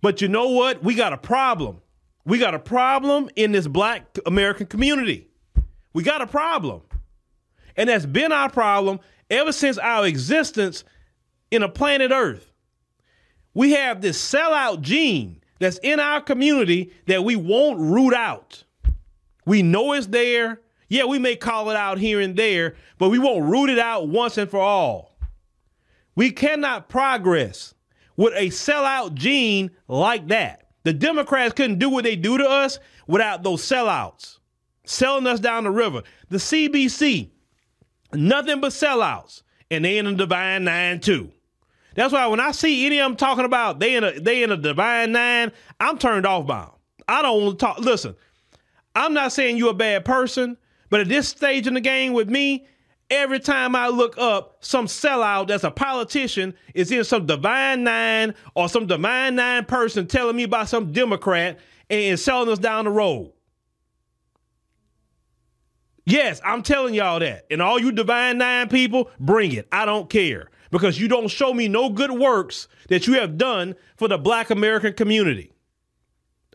But 0.00 0.20
you 0.20 0.28
know 0.28 0.50
what? 0.50 0.84
We 0.84 0.94
got 0.94 1.12
a 1.12 1.18
problem. 1.18 1.80
We 2.24 2.38
got 2.38 2.54
a 2.54 2.60
problem 2.60 3.30
in 3.34 3.50
this 3.50 3.66
black 3.66 4.16
American 4.26 4.68
community. 4.68 5.29
We 5.92 6.02
got 6.02 6.22
a 6.22 6.26
problem. 6.26 6.82
And 7.76 7.88
that's 7.88 8.06
been 8.06 8.32
our 8.32 8.50
problem 8.50 9.00
ever 9.28 9.52
since 9.52 9.78
our 9.78 10.06
existence 10.06 10.84
in 11.50 11.62
a 11.62 11.68
planet 11.68 12.10
Earth. 12.12 12.52
We 13.54 13.72
have 13.72 14.00
this 14.00 14.20
sellout 14.20 14.80
gene 14.80 15.42
that's 15.58 15.78
in 15.82 15.98
our 15.98 16.20
community 16.20 16.92
that 17.06 17.24
we 17.24 17.36
won't 17.36 17.80
root 17.80 18.14
out. 18.14 18.64
We 19.46 19.62
know 19.62 19.92
it's 19.92 20.06
there. 20.06 20.60
Yeah, 20.88 21.04
we 21.04 21.18
may 21.18 21.36
call 21.36 21.70
it 21.70 21.76
out 21.76 21.98
here 21.98 22.20
and 22.20 22.36
there, 22.36 22.74
but 22.98 23.10
we 23.10 23.18
won't 23.18 23.50
root 23.50 23.70
it 23.70 23.78
out 23.78 24.08
once 24.08 24.38
and 24.38 24.50
for 24.50 24.60
all. 24.60 25.16
We 26.16 26.32
cannot 26.32 26.88
progress 26.88 27.74
with 28.16 28.34
a 28.34 28.48
sellout 28.48 29.14
gene 29.14 29.70
like 29.88 30.28
that. 30.28 30.66
The 30.82 30.92
Democrats 30.92 31.54
couldn't 31.54 31.78
do 31.78 31.90
what 31.90 32.04
they 32.04 32.16
do 32.16 32.38
to 32.38 32.48
us 32.48 32.78
without 33.06 33.42
those 33.42 33.62
sellouts 33.62 34.39
selling 34.84 35.26
us 35.26 35.40
down 35.40 35.64
the 35.64 35.70
river. 35.70 36.02
The 36.28 36.38
CBC, 36.38 37.30
nothing 38.12 38.60
but 38.60 38.72
sellouts, 38.72 39.42
and 39.70 39.84
they 39.84 39.98
in 39.98 40.06
a 40.06 40.14
divine 40.14 40.64
nine 40.64 41.00
too. 41.00 41.30
That's 41.94 42.12
why 42.12 42.26
when 42.28 42.40
I 42.40 42.52
see 42.52 42.86
any 42.86 42.98
of 43.00 43.10
them 43.10 43.16
talking 43.16 43.44
about 43.44 43.80
they 43.80 43.96
in 43.96 44.04
a 44.04 44.18
they 44.18 44.42
in 44.42 44.52
a 44.52 44.56
divine 44.56 45.12
nine, 45.12 45.52
I'm 45.78 45.98
turned 45.98 46.26
off 46.26 46.46
by 46.46 46.62
them. 46.62 46.70
I 47.08 47.22
don't 47.22 47.44
want 47.44 47.58
to 47.58 47.66
talk. 47.66 47.78
Listen, 47.78 48.14
I'm 48.94 49.12
not 49.12 49.32
saying 49.32 49.56
you're 49.56 49.70
a 49.70 49.74
bad 49.74 50.04
person, 50.04 50.56
but 50.88 51.00
at 51.00 51.08
this 51.08 51.28
stage 51.28 51.66
in 51.66 51.74
the 51.74 51.80
game 51.80 52.12
with 52.12 52.28
me, 52.28 52.66
every 53.10 53.40
time 53.40 53.74
I 53.74 53.88
look 53.88 54.16
up, 54.18 54.58
some 54.60 54.86
sellout 54.86 55.48
that's 55.48 55.64
a 55.64 55.70
politician 55.70 56.54
is 56.74 56.90
in 56.92 57.04
some 57.04 57.26
divine 57.26 57.84
nine 57.84 58.34
or 58.54 58.68
some 58.68 58.86
divine 58.86 59.34
nine 59.34 59.64
person 59.64 60.06
telling 60.06 60.36
me 60.36 60.44
about 60.44 60.68
some 60.68 60.92
Democrat 60.92 61.58
and 61.88 62.18
selling 62.18 62.48
us 62.48 62.58
down 62.58 62.84
the 62.84 62.90
road. 62.90 63.32
Yes, 66.04 66.40
I'm 66.44 66.62
telling 66.62 66.94
y'all 66.94 67.20
that. 67.20 67.46
And 67.50 67.60
all 67.62 67.78
you 67.78 67.92
divine 67.92 68.38
nine 68.38 68.68
people, 68.68 69.10
bring 69.20 69.52
it. 69.52 69.68
I 69.70 69.84
don't 69.84 70.08
care 70.08 70.50
because 70.70 71.00
you 71.00 71.08
don't 71.08 71.28
show 71.28 71.52
me 71.52 71.68
no 71.68 71.90
good 71.90 72.10
works 72.10 72.68
that 72.88 73.06
you 73.06 73.14
have 73.14 73.36
done 73.38 73.74
for 73.96 74.08
the 74.08 74.18
black 74.18 74.50
American 74.50 74.92
community. 74.92 75.52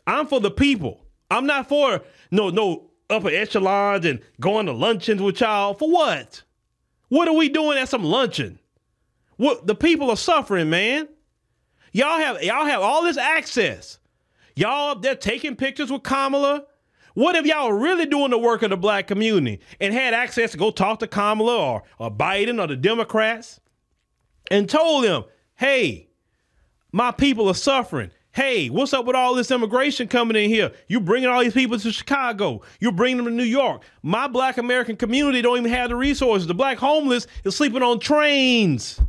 I'm 0.08 0.28
for 0.28 0.40
the 0.40 0.52
people. 0.52 1.06
I'm 1.30 1.46
not 1.46 1.68
for 1.68 2.02
no 2.32 2.50
no 2.50 2.92
upper 3.10 3.30
echelons 3.30 4.06
and 4.06 4.22
going 4.40 4.66
to 4.68 4.72
luncheons 4.72 5.22
with 5.22 5.42
y'all. 5.42 5.74
For 5.74 5.90
what? 5.90 6.44
What 7.10 7.28
are 7.28 7.34
we 7.34 7.50
doing 7.50 7.78
at 7.78 7.90
some 7.90 8.04
luncheon? 8.04 8.60
What 9.38 9.68
the 9.68 9.76
people 9.76 10.10
are 10.10 10.18
suffering, 10.18 10.70
man. 10.70 11.08
Y'all 11.92 12.20
have 12.20 12.44
y'all 12.44 12.66
have 12.66 12.82
all 12.82 13.04
this 13.04 13.18
access. 13.18 14.00
Y'all 14.56 14.92
up 14.92 15.02
there 15.02 15.16
taking 15.16 15.56
pictures 15.56 15.92
with 15.92 16.04
Kamala. 16.04 16.66
What 17.16 17.36
if 17.36 17.46
y'all 17.46 17.72
really 17.72 18.06
doing 18.06 18.30
the 18.30 18.38
work 18.38 18.62
of 18.62 18.70
the 18.70 18.78
black 18.78 19.08
community 19.08 19.62
and 19.80 19.94
had 19.94 20.14
access 20.14 20.52
to 20.52 20.58
go 20.58 20.70
talk 20.70 21.00
to 21.00 21.08
Kamala 21.08 21.58
or, 21.58 21.84
or 21.98 22.12
Biden 22.12 22.62
or 22.62 22.68
the 22.68 22.76
Democrats 22.76 23.62
and 24.52 24.70
told 24.70 25.06
them, 25.06 25.24
hey, 25.56 26.10
my 26.92 27.12
people 27.12 27.48
are 27.48 27.56
suffering. 27.56 28.12
Hey, 28.34 28.70
what's 28.70 28.94
up 28.94 29.06
with 29.06 29.16
all 29.16 29.34
this 29.34 29.50
immigration 29.50 30.10
coming 30.10 30.36
in 30.36 30.50
here? 30.50 30.74
You're 30.90 31.00
bringing 31.00 31.30
all 31.30 31.42
these 31.42 31.54
people 31.54 31.80
to 31.80 31.92
Chicago. 31.94 32.62
You're 32.82 32.92
bringing 32.92 33.24
them 33.24 33.28
to 33.28 33.32
New 33.32 33.44
York. 33.44 33.84
My 34.04 34.28
black 34.28 34.58
American 34.58 34.98
community 34.98 35.42
don't 35.42 35.58
even 35.58 35.72
have 35.72 35.90
the 35.90 35.96
resources. 35.96 36.48
The 36.48 36.54
black 36.54 36.78
homeless 36.78 37.28
is 37.46 37.56
sleeping 37.56 37.82
on 37.82 38.02
trains. 38.02 39.00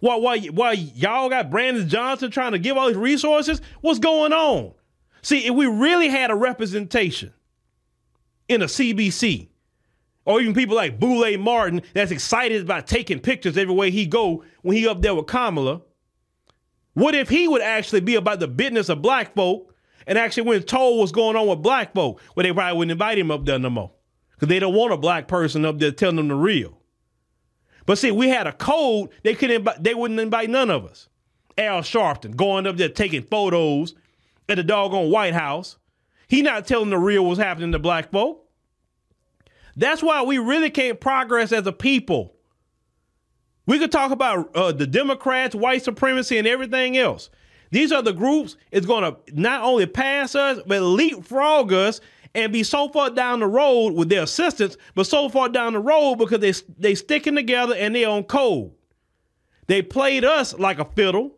Why, 0.00 0.16
why, 0.16 0.38
why 0.40 0.72
y'all 0.72 1.30
got 1.30 1.50
Brandon 1.50 1.88
Johnson 1.88 2.30
trying 2.30 2.52
to 2.52 2.58
give 2.58 2.76
all 2.76 2.88
these 2.88 2.96
resources? 2.96 3.62
What's 3.80 3.98
going 3.98 4.34
on? 4.34 4.74
See, 5.22 5.46
if 5.46 5.54
we 5.54 5.66
really 5.66 6.08
had 6.08 6.30
a 6.30 6.34
representation 6.34 7.32
in 8.48 8.62
a 8.62 8.66
CBC, 8.66 9.48
or 10.24 10.40
even 10.40 10.54
people 10.54 10.76
like 10.76 11.00
Boule 11.00 11.38
Martin 11.38 11.82
that's 11.94 12.10
excited 12.10 12.62
about 12.62 12.86
taking 12.86 13.20
pictures 13.20 13.56
everywhere 13.56 13.88
he 13.88 14.06
go 14.06 14.44
when 14.62 14.76
he 14.76 14.86
up 14.86 15.02
there 15.02 15.14
with 15.14 15.26
Kamala, 15.26 15.82
what 16.94 17.14
if 17.14 17.28
he 17.28 17.48
would 17.48 17.62
actually 17.62 18.00
be 18.00 18.16
about 18.16 18.40
the 18.40 18.48
business 18.48 18.88
of 18.88 19.00
black 19.00 19.34
folk 19.34 19.74
and 20.06 20.18
actually 20.18 20.42
went 20.42 20.66
told 20.66 20.98
what's 20.98 21.12
going 21.12 21.36
on 21.36 21.46
with 21.46 21.62
black 21.62 21.94
folk? 21.94 22.20
Well, 22.34 22.44
they 22.44 22.52
probably 22.52 22.78
wouldn't 22.78 22.92
invite 22.92 23.18
him 23.18 23.30
up 23.30 23.44
there 23.46 23.58
no 23.58 23.70
more 23.70 23.92
because 24.34 24.48
they 24.48 24.58
don't 24.58 24.74
want 24.74 24.92
a 24.92 24.96
black 24.96 25.28
person 25.28 25.64
up 25.64 25.78
there 25.78 25.92
telling 25.92 26.16
them 26.16 26.28
the 26.28 26.34
real. 26.34 26.78
But 27.86 27.98
see, 27.98 28.10
we 28.10 28.28
had 28.28 28.46
a 28.46 28.52
code 28.52 29.10
they 29.22 29.34
couldn't 29.34 29.68
they 29.82 29.94
wouldn't 29.94 30.20
invite 30.20 30.50
none 30.50 30.70
of 30.70 30.84
us. 30.84 31.08
Al 31.58 31.80
Sharpton 31.80 32.36
going 32.36 32.66
up 32.66 32.76
there 32.76 32.88
taking 32.88 33.22
photos 33.22 33.94
at 34.48 34.56
the 34.56 34.62
doggone 34.62 35.10
White 35.10 35.34
House. 35.34 35.76
He 36.28 36.42
not 36.42 36.66
telling 36.66 36.90
the 36.90 36.98
real 36.98 37.26
what's 37.26 37.40
happening 37.40 37.72
to 37.72 37.78
black 37.78 38.10
folk. 38.10 38.48
That's 39.76 40.02
why 40.02 40.22
we 40.22 40.38
really 40.38 40.70
can't 40.70 41.00
progress 41.00 41.52
as 41.52 41.66
a 41.66 41.72
people. 41.72 42.34
We 43.66 43.78
could 43.78 43.92
talk 43.92 44.10
about 44.10 44.54
uh, 44.56 44.72
the 44.72 44.86
Democrats, 44.86 45.54
white 45.54 45.82
supremacy, 45.82 46.38
and 46.38 46.48
everything 46.48 46.96
else. 46.96 47.30
These 47.70 47.92
are 47.92 48.02
the 48.02 48.12
groups 48.12 48.56
it's 48.70 48.86
going 48.86 49.04
to 49.04 49.16
not 49.32 49.62
only 49.62 49.86
pass 49.86 50.34
us, 50.34 50.60
but 50.66 50.82
leapfrog 50.82 51.72
us 51.72 52.00
and 52.34 52.52
be 52.52 52.62
so 52.62 52.88
far 52.88 53.10
down 53.10 53.40
the 53.40 53.46
road 53.46 53.94
with 53.94 54.08
their 54.08 54.24
assistance, 54.24 54.76
but 54.94 55.06
so 55.06 55.28
far 55.28 55.48
down 55.48 55.74
the 55.74 55.78
road 55.78 56.16
because 56.16 56.40
they 56.40 56.52
they 56.78 56.94
sticking 56.94 57.34
together 57.34 57.74
and 57.74 57.94
they 57.94 58.04
on 58.04 58.24
code. 58.24 58.72
They 59.68 59.80
played 59.80 60.24
us 60.24 60.58
like 60.58 60.78
a 60.78 60.84
fiddle 60.84 61.32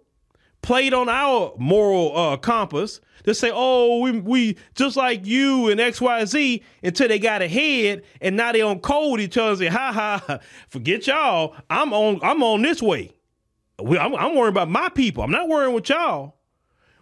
played 0.64 0.94
on 0.94 1.10
our 1.10 1.52
moral 1.58 2.16
uh, 2.16 2.36
compass 2.38 3.00
to 3.24 3.34
say, 3.34 3.50
oh, 3.52 4.00
we, 4.00 4.18
we 4.18 4.56
just 4.74 4.96
like 4.96 5.26
you 5.26 5.68
and 5.68 5.78
XYZ 5.78 6.62
until 6.82 7.08
they 7.08 7.18
got 7.18 7.42
ahead 7.42 8.02
and 8.22 8.34
now 8.36 8.50
they 8.50 8.62
on 8.62 8.80
code 8.80 9.20
each 9.20 9.36
other 9.36 9.50
and 9.50 9.58
say, 9.58 9.66
ha 9.66 9.92
ha, 9.92 10.38
forget 10.68 11.06
y'all. 11.06 11.54
I'm 11.68 11.92
on 11.92 12.18
I'm 12.22 12.42
on 12.42 12.62
this 12.62 12.82
way. 12.82 13.12
I'm, 13.78 14.14
I'm 14.14 14.34
worrying 14.34 14.54
about 14.54 14.70
my 14.70 14.88
people. 14.88 15.22
I'm 15.22 15.30
not 15.30 15.48
worrying 15.48 15.74
with 15.74 15.88
y'all. 15.90 16.36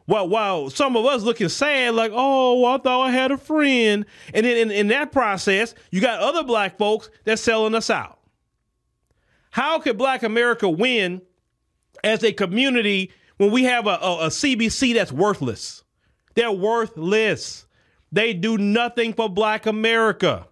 While, 0.06 0.28
while 0.28 0.68
some 0.68 0.96
of 0.96 1.06
us 1.06 1.22
looking 1.22 1.48
sad, 1.48 1.94
like, 1.94 2.10
oh, 2.12 2.60
well, 2.60 2.74
I 2.74 2.78
thought 2.78 3.02
I 3.02 3.10
had 3.12 3.30
a 3.30 3.38
friend. 3.38 4.04
And 4.34 4.44
then 4.44 4.56
in, 4.56 4.70
in 4.72 4.88
that 4.88 5.12
process, 5.12 5.76
you 5.92 6.00
got 6.00 6.18
other 6.18 6.42
black 6.42 6.76
folks 6.76 7.08
that's 7.24 7.40
selling 7.40 7.76
us 7.76 7.88
out. 7.88 8.18
How 9.50 9.78
could 9.78 9.96
black 9.96 10.24
America 10.24 10.68
win 10.68 11.22
as 12.02 12.24
a 12.24 12.32
community 12.32 13.12
when 13.42 13.50
we 13.50 13.64
have 13.64 13.88
a, 13.88 13.98
a, 14.00 14.26
a 14.26 14.28
CBC 14.28 14.94
that's 14.94 15.10
worthless. 15.10 15.82
They're 16.36 16.52
worthless. 16.52 17.66
They 18.12 18.34
do 18.34 18.56
nothing 18.56 19.14
for 19.14 19.28
black 19.28 19.66
America. 19.66 20.46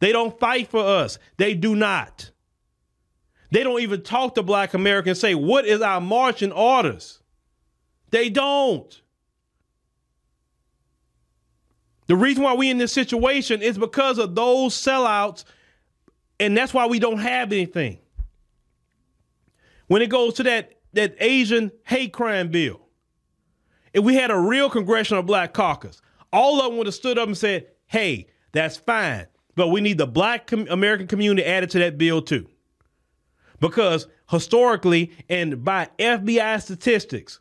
They 0.00 0.12
don't 0.12 0.38
fight 0.38 0.68
for 0.68 0.84
us. 0.84 1.18
They 1.38 1.54
do 1.54 1.74
not. 1.74 2.30
They 3.52 3.62
don't 3.62 3.80
even 3.80 4.02
talk 4.02 4.34
to 4.34 4.42
black 4.42 4.74
America 4.74 5.08
and 5.08 5.16
say, 5.16 5.34
what 5.34 5.64
is 5.64 5.80
our 5.80 5.98
marching 5.98 6.52
orders? 6.52 7.22
They 8.10 8.28
don't. 8.28 9.00
The 12.06 12.16
reason 12.16 12.42
why 12.42 12.52
we 12.52 12.68
in 12.68 12.76
this 12.76 12.92
situation 12.92 13.62
is 13.62 13.78
because 13.78 14.18
of 14.18 14.34
those 14.34 14.74
sellouts, 14.74 15.44
and 16.38 16.54
that's 16.54 16.74
why 16.74 16.84
we 16.84 16.98
don't 16.98 17.20
have 17.20 17.50
anything. 17.50 17.96
When 19.86 20.02
it 20.02 20.10
goes 20.10 20.34
to 20.34 20.42
that 20.42 20.74
that 20.94 21.16
Asian 21.20 21.70
hate 21.84 22.12
crime 22.12 22.48
bill, 22.48 22.80
if 23.92 24.02
we 24.04 24.14
had 24.14 24.30
a 24.30 24.38
real 24.38 24.68
congressional 24.68 25.22
black 25.22 25.54
caucus, 25.54 26.00
all 26.32 26.60
of 26.60 26.70
them 26.70 26.78
would 26.78 26.86
have 26.86 26.94
stood 26.94 27.18
up 27.18 27.28
and 27.28 27.36
said, 27.36 27.66
hey, 27.86 28.26
that's 28.52 28.76
fine, 28.76 29.26
but 29.54 29.68
we 29.68 29.80
need 29.80 29.98
the 29.98 30.06
black 30.06 30.46
com- 30.46 30.66
American 30.68 31.06
community 31.06 31.46
added 31.46 31.70
to 31.70 31.78
that 31.78 31.98
bill 31.98 32.22
too. 32.22 32.48
Because 33.60 34.08
historically 34.30 35.12
and 35.28 35.64
by 35.64 35.88
FBI 35.98 36.60
statistics, 36.60 37.40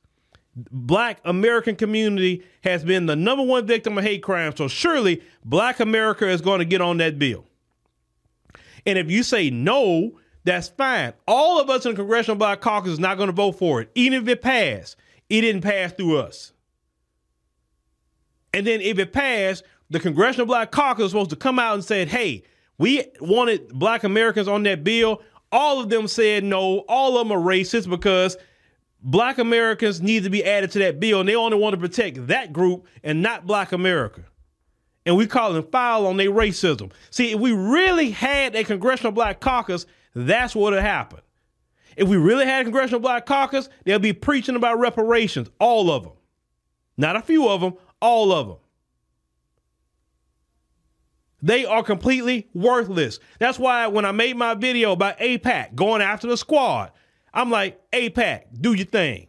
black 0.56 1.20
American 1.26 1.76
community 1.76 2.44
has 2.64 2.84
been 2.84 3.06
the 3.08 3.16
number 3.16 3.44
one 3.44 3.66
victim 3.66 3.98
of 3.98 4.04
hate 4.04 4.24
crime. 4.24 4.56
So 4.56 4.68
surely 4.68 5.24
black 5.44 5.80
America 5.80 6.28
is 6.28 6.42
going 6.42 6.60
to 6.60 6.66
get 6.66 6.82
on 6.82 6.98
that 6.98 7.18
bill. 7.18 7.46
And 8.86 9.00
if 9.00 9.10
you 9.10 9.24
say 9.24 9.50
no 9.50 10.20
That's 10.44 10.68
fine. 10.68 11.14
All 11.28 11.62
of 11.62 11.70
us 11.70 11.86
in 11.86 11.92
the 11.92 11.98
Congressional 11.98 12.36
Black 12.38 12.62
Caucus 12.62 12.94
is 12.94 13.00
not 13.00 13.18
going 13.18 13.28
to 13.28 13.34
vote 13.34 13.54
for 13.54 13.82
it. 13.82 13.90
Even 13.96 14.22
if 14.22 14.28
it 14.28 14.42
passed, 14.42 14.98
it 15.30 15.42
didn't 15.42 15.62
pass 15.62 15.94
through 15.94 16.18
us. 16.18 16.52
And 18.54 18.68
then 18.68 18.82
if 18.82 19.00
it 19.00 19.14
passed, 19.14 19.64
the 19.90 20.00
Congressional 20.00 20.46
Black 20.46 20.72
Caucus 20.72 21.04
was 21.04 21.12
supposed 21.12 21.30
to 21.30 21.36
come 21.36 21.60
out 21.60 21.76
and 21.76 21.84
said, 21.84 22.10
hey, 22.10 22.44
we 22.78 23.06
wanted 23.22 23.70
black 23.70 24.04
Americans 24.04 24.48
on 24.48 24.64
that 24.64 24.84
bill. 24.84 25.22
All 25.52 25.80
of 25.80 25.90
them 25.90 26.08
said 26.08 26.44
no. 26.44 26.80
All 26.90 27.18
of 27.18 27.28
them 27.28 27.38
are 27.38 27.42
racist 27.42 27.90
because 27.90 28.38
black 29.02 29.38
Americans 29.38 30.02
need 30.02 30.24
to 30.24 30.30
be 30.30 30.44
added 30.44 30.72
to 30.72 30.80
that 30.80 31.00
bill. 31.00 31.20
And 31.22 31.30
they 31.30 31.36
only 31.36 31.58
want 31.58 31.74
to 31.74 31.80
protect 31.80 32.28
that 32.28 32.52
group 32.52 32.86
and 33.04 33.22
not 33.22 33.46
black 33.46 33.72
America. 33.72 34.24
And 35.06 35.18
we 35.18 35.28
call 35.28 35.54
them 35.54 35.68
foul 35.72 36.08
on 36.08 36.18
their 36.18 36.32
racism. 36.32 36.92
See, 37.12 37.32
if 37.32 37.40
we 37.40 37.52
really 37.52 38.12
had 38.12 38.56
a 38.56 38.64
Congressional 38.64 39.12
Black 39.12 39.40
Caucus, 39.42 39.86
that's 40.14 40.56
what 40.56 40.74
would 40.74 40.82
happen. 40.82 41.20
If 41.96 42.08
we 42.08 42.18
really 42.18 42.46
had 42.46 42.62
a 42.62 42.64
Congressional 42.64 43.00
Black 43.00 43.26
Caucus, 43.26 43.70
they'll 43.84 44.00
be 44.00 44.14
preaching 44.14 44.56
about 44.56 44.80
reparations, 44.80 45.50
all 45.60 45.92
of 45.92 46.04
them. 46.04 46.14
Not 46.98 47.16
a 47.16 47.22
few 47.22 47.48
of 47.48 47.62
them, 47.62 47.76
all 48.02 48.32
of 48.32 48.48
them. 48.48 48.58
They 51.42 51.66
are 51.66 51.84
completely 51.84 52.48
worthless. 52.54 53.20
That's 53.38 53.60
why 53.60 53.88
when 53.88 54.06
I 54.06 54.12
made 54.12 54.38
my 54.38 54.54
video 54.54 54.94
about 54.94 55.20
AIPAC 55.20 55.76
going 55.76 56.02
after 56.02 56.28
the 56.28 56.38
squad, 56.38 56.92
I'm 57.34 57.52
like, 57.52 57.82
AIPAC, 57.92 58.62
do 58.62 58.74
your 58.74 58.86
thing. 58.86 59.28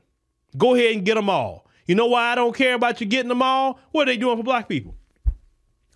Go 0.56 0.74
ahead 0.74 0.94
and 0.94 1.04
get 1.04 1.16
them 1.16 1.28
all. 1.28 1.66
You 1.86 1.96
know 1.96 2.06
why 2.06 2.30
I 2.30 2.34
don't 2.34 2.54
care 2.54 2.74
about 2.74 3.00
you 3.00 3.06
getting 3.06 3.28
them 3.28 3.42
all? 3.42 3.80
What 3.90 4.08
are 4.08 4.12
they 4.12 4.16
doing 4.16 4.36
for 4.36 4.44
black 4.44 4.68
people? 4.68 4.94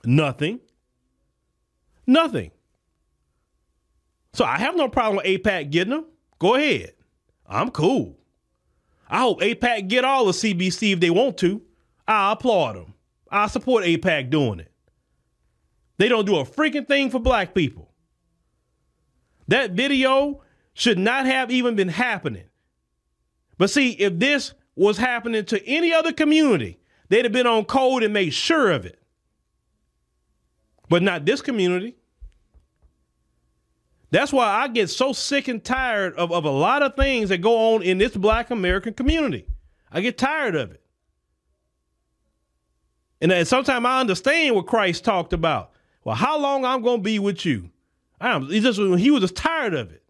Nothing. 0.04 0.60
Nothing. 2.06 2.50
So 4.34 4.44
I 4.44 4.58
have 4.58 4.76
no 4.76 4.88
problem 4.88 5.16
with 5.16 5.26
AIPAC 5.26 5.70
getting 5.70 5.92
them. 5.92 6.06
Go 6.38 6.54
ahead. 6.54 6.92
I'm 7.46 7.70
cool. 7.70 8.16
I 9.08 9.20
hope 9.20 9.40
AIPAC 9.40 9.88
get 9.88 10.04
all 10.04 10.26
the 10.26 10.32
CBC 10.32 10.92
if 10.92 11.00
they 11.00 11.10
want 11.10 11.38
to. 11.38 11.62
I 12.06 12.32
applaud 12.32 12.76
them. 12.76 12.94
I 13.30 13.46
support 13.46 13.84
AIPAC 13.84 14.30
doing 14.30 14.60
it. 14.60 14.72
They 15.98 16.08
don't 16.08 16.26
do 16.26 16.36
a 16.36 16.44
freaking 16.44 16.86
thing 16.86 17.10
for 17.10 17.18
black 17.18 17.54
people. 17.54 17.90
That 19.48 19.72
video 19.72 20.42
should 20.74 20.98
not 20.98 21.26
have 21.26 21.50
even 21.50 21.74
been 21.74 21.88
happening. 21.88 22.44
But 23.56 23.70
see, 23.70 23.90
if 23.92 24.18
this 24.18 24.54
was 24.76 24.96
happening 24.96 25.44
to 25.46 25.66
any 25.66 25.92
other 25.92 26.12
community, 26.12 26.78
they'd 27.08 27.24
have 27.24 27.32
been 27.32 27.46
on 27.46 27.64
code 27.64 28.04
and 28.04 28.14
made 28.14 28.32
sure 28.32 28.70
of 28.70 28.86
it. 28.86 29.00
But 30.88 31.02
not 31.02 31.26
this 31.26 31.42
community. 31.42 31.96
That's 34.10 34.32
why 34.32 34.46
I 34.46 34.68
get 34.68 34.88
so 34.88 35.12
sick 35.12 35.48
and 35.48 35.62
tired 35.62 36.14
of, 36.14 36.32
of 36.32 36.44
a 36.44 36.50
lot 36.50 36.82
of 36.82 36.96
things 36.96 37.28
that 37.28 37.38
go 37.38 37.74
on 37.74 37.82
in 37.82 37.98
this 37.98 38.16
black 38.16 38.50
American 38.50 38.94
community. 38.94 39.46
I 39.92 40.00
get 40.00 40.16
tired 40.16 40.56
of 40.56 40.72
it. 40.72 40.82
And, 43.20 43.46
sometimes 43.46 43.84
I 43.84 44.00
understand 44.00 44.54
what 44.54 44.66
Christ 44.66 45.04
talked 45.04 45.32
about. 45.32 45.72
Well, 46.04 46.14
how 46.14 46.38
long 46.38 46.64
I'm 46.64 46.82
going 46.82 46.98
to 46.98 47.02
be 47.02 47.18
with 47.18 47.44
you? 47.44 47.70
I'm, 48.20 48.46
he 48.48 48.60
just 48.60 48.78
he 48.78 49.10
was 49.10 49.20
just 49.20 49.36
tired 49.36 49.74
of 49.74 49.92
it, 49.92 50.02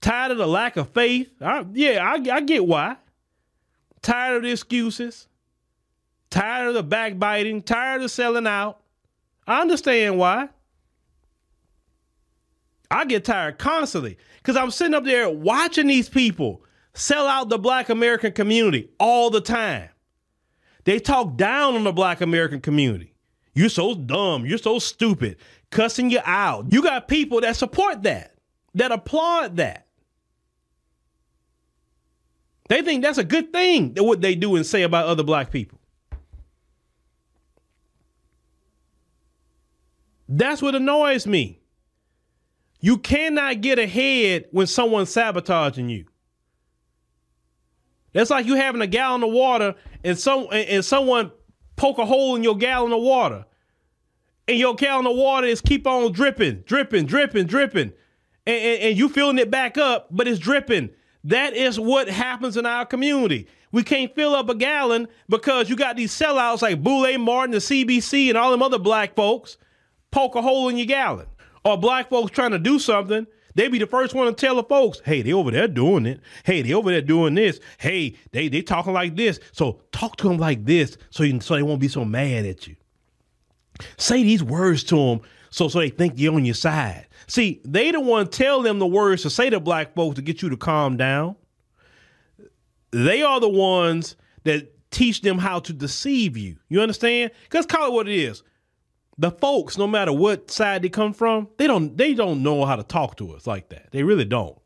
tired 0.00 0.32
of 0.32 0.38
the 0.38 0.46
lack 0.46 0.76
of 0.76 0.90
faith. 0.90 1.30
I, 1.40 1.64
yeah, 1.72 2.04
I, 2.04 2.14
I 2.36 2.40
get 2.40 2.66
why. 2.66 2.96
Tired 4.02 4.38
of 4.38 4.42
the 4.44 4.50
excuses, 4.50 5.28
tired 6.30 6.68
of 6.68 6.74
the 6.74 6.82
backbiting, 6.82 7.62
tired 7.62 8.02
of 8.02 8.10
selling 8.10 8.46
out. 8.46 8.80
I 9.46 9.60
understand 9.60 10.18
why. 10.18 10.48
I 12.90 13.04
get 13.04 13.24
tired 13.24 13.58
constantly 13.58 14.16
because 14.38 14.56
I'm 14.56 14.70
sitting 14.70 14.94
up 14.94 15.04
there 15.04 15.28
watching 15.28 15.86
these 15.86 16.08
people 16.08 16.62
sell 16.94 17.26
out 17.26 17.48
the 17.48 17.58
black 17.58 17.88
American 17.90 18.32
community 18.32 18.90
all 18.98 19.30
the 19.30 19.40
time. 19.40 19.90
They 20.84 20.98
talk 20.98 21.36
down 21.36 21.74
on 21.74 21.84
the 21.84 21.92
black 21.92 22.20
American 22.20 22.60
community. 22.60 23.12
You're 23.54 23.68
so 23.68 23.94
dumb. 23.94 24.46
You're 24.46 24.56
so 24.56 24.78
stupid. 24.78 25.36
Cussing 25.70 26.10
you 26.10 26.20
out. 26.24 26.72
You 26.72 26.82
got 26.82 27.08
people 27.08 27.42
that 27.42 27.56
support 27.56 28.04
that, 28.04 28.34
that 28.74 28.90
applaud 28.90 29.56
that. 29.56 29.86
They 32.68 32.82
think 32.82 33.02
that's 33.02 33.18
a 33.18 33.24
good 33.24 33.52
thing 33.52 33.94
that 33.94 34.04
what 34.04 34.20
they 34.20 34.34
do 34.34 34.56
and 34.56 34.64
say 34.64 34.82
about 34.82 35.06
other 35.06 35.22
black 35.22 35.50
people. 35.50 35.78
That's 40.28 40.60
what 40.60 40.74
annoys 40.74 41.26
me. 41.26 41.57
You 42.80 42.98
cannot 42.98 43.60
get 43.60 43.78
ahead 43.78 44.46
when 44.50 44.66
someone's 44.66 45.10
sabotaging 45.10 45.88
you. 45.88 46.06
That's 48.12 48.30
like 48.30 48.46
you 48.46 48.54
having 48.54 48.80
a 48.80 48.86
gallon 48.86 49.22
of 49.22 49.30
water 49.30 49.74
and 50.04 50.18
some 50.18 50.46
and 50.50 50.84
someone 50.84 51.32
poke 51.76 51.98
a 51.98 52.06
hole 52.06 52.36
in 52.36 52.42
your 52.42 52.56
gallon 52.56 52.92
of 52.92 53.02
water. 53.02 53.44
And 54.46 54.58
your 54.58 54.74
gallon 54.74 55.06
of 55.06 55.16
water 55.16 55.46
is 55.46 55.60
keep 55.60 55.86
on 55.86 56.10
dripping, 56.12 56.62
dripping, 56.66 57.06
dripping, 57.06 57.46
dripping. 57.46 57.92
And, 58.46 58.56
and, 58.56 58.82
and 58.82 58.98
you 58.98 59.08
filling 59.08 59.38
it 59.38 59.50
back 59.50 59.76
up, 59.76 60.08
but 60.10 60.26
it's 60.26 60.38
dripping. 60.38 60.90
That 61.24 61.52
is 61.52 61.78
what 61.78 62.08
happens 62.08 62.56
in 62.56 62.64
our 62.64 62.86
community. 62.86 63.46
We 63.72 63.82
can't 63.82 64.14
fill 64.14 64.34
up 64.34 64.48
a 64.48 64.54
gallon 64.54 65.08
because 65.28 65.68
you 65.68 65.76
got 65.76 65.96
these 65.96 66.12
sellouts 66.12 66.62
like 66.62 66.82
Boule 66.82 67.18
Martin, 67.18 67.50
the 67.50 67.58
CBC, 67.58 68.30
and 68.30 68.38
all 68.38 68.50
them 68.50 68.62
other 68.62 68.78
black 68.78 69.14
folks 69.14 69.58
poke 70.10 70.34
a 70.36 70.42
hole 70.42 70.68
in 70.70 70.78
your 70.78 70.86
gallon. 70.86 71.26
Or 71.64 71.76
black 71.76 72.10
folks 72.10 72.30
trying 72.30 72.52
to 72.52 72.58
do 72.58 72.78
something 72.78 73.26
they 73.58 73.66
be 73.66 73.80
the 73.80 73.88
first 73.88 74.14
one 74.14 74.28
to 74.28 74.32
tell 74.32 74.54
the 74.54 74.62
folks, 74.62 75.00
hey, 75.04 75.20
they 75.20 75.32
over 75.32 75.50
there 75.50 75.66
doing 75.66 76.06
it. 76.06 76.20
Hey, 76.44 76.62
they 76.62 76.72
over 76.72 76.92
there 76.92 77.02
doing 77.02 77.34
this. 77.34 77.58
Hey, 77.78 78.14
they 78.30 78.46
they 78.46 78.62
talking 78.62 78.92
like 78.92 79.16
this. 79.16 79.40
So 79.50 79.80
talk 79.90 80.16
to 80.18 80.28
them 80.28 80.38
like 80.38 80.64
this 80.64 80.96
so 81.10 81.24
you, 81.24 81.40
so 81.40 81.56
they 81.56 81.64
won't 81.64 81.80
be 81.80 81.88
so 81.88 82.04
mad 82.04 82.46
at 82.46 82.68
you. 82.68 82.76
Say 83.96 84.22
these 84.22 84.44
words 84.44 84.84
to 84.84 84.96
them 84.96 85.20
so 85.50 85.66
so 85.66 85.80
they 85.80 85.88
think 85.88 86.12
you're 86.16 86.34
on 86.34 86.44
your 86.44 86.54
side. 86.54 87.08
See, 87.26 87.60
they 87.64 87.90
the 87.90 87.98
one 87.98 88.28
tell 88.28 88.62
them 88.62 88.78
the 88.78 88.86
words 88.86 89.22
to 89.22 89.30
say 89.30 89.50
to 89.50 89.58
black 89.58 89.92
folks 89.92 90.14
to 90.14 90.22
get 90.22 90.40
you 90.40 90.50
to 90.50 90.56
calm 90.56 90.96
down. 90.96 91.34
They 92.92 93.22
are 93.22 93.40
the 93.40 93.48
ones 93.48 94.14
that 94.44 94.72
teach 94.92 95.22
them 95.22 95.36
how 95.36 95.58
to 95.58 95.72
deceive 95.72 96.36
you. 96.36 96.58
You 96.68 96.80
understand? 96.80 97.32
Because 97.42 97.66
call 97.66 97.88
it 97.88 97.92
what 97.92 98.08
it 98.08 98.14
is 98.14 98.44
the 99.18 99.32
folks, 99.32 99.76
no 99.76 99.88
matter 99.88 100.12
what 100.12 100.50
side 100.50 100.82
they 100.82 100.88
come 100.88 101.12
from, 101.12 101.48
they 101.56 101.66
don't 101.66 101.96
they 101.96 102.14
don't 102.14 102.42
know 102.42 102.64
how 102.64 102.76
to 102.76 102.84
talk 102.84 103.16
to 103.16 103.32
us 103.32 103.46
like 103.46 103.68
that. 103.70 103.90
They 103.90 104.04
really 104.04 104.24
don't. 104.24 104.56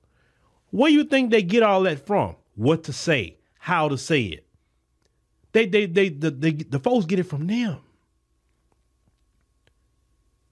Where 0.71 0.91
do 0.91 0.95
you 0.95 1.05
think 1.05 1.31
they 1.31 1.43
get 1.43 1.62
all 1.62 1.83
that 1.85 2.07
from? 2.07 2.37
What 2.55 2.85
to 2.85 2.93
say, 2.93 3.38
how 3.59 3.88
to 3.88 3.97
say 3.97 4.23
it. 4.25 4.47
They 5.53 5.67
they 5.67 5.87
they 5.87 6.11
the 6.11 6.31
they, 6.31 6.53
the 6.53 6.79
folks 6.79 7.07
get 7.07 7.19
it 7.19 7.25
from 7.25 7.47
them. 7.47 7.79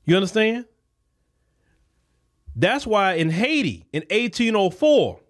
You 0.07 0.17
understand? 0.17 0.65
That's 2.57 2.87
why 2.87 3.15
in 3.15 3.31
Haiti 3.31 3.87
in 3.93 4.03
1804, 4.11 5.21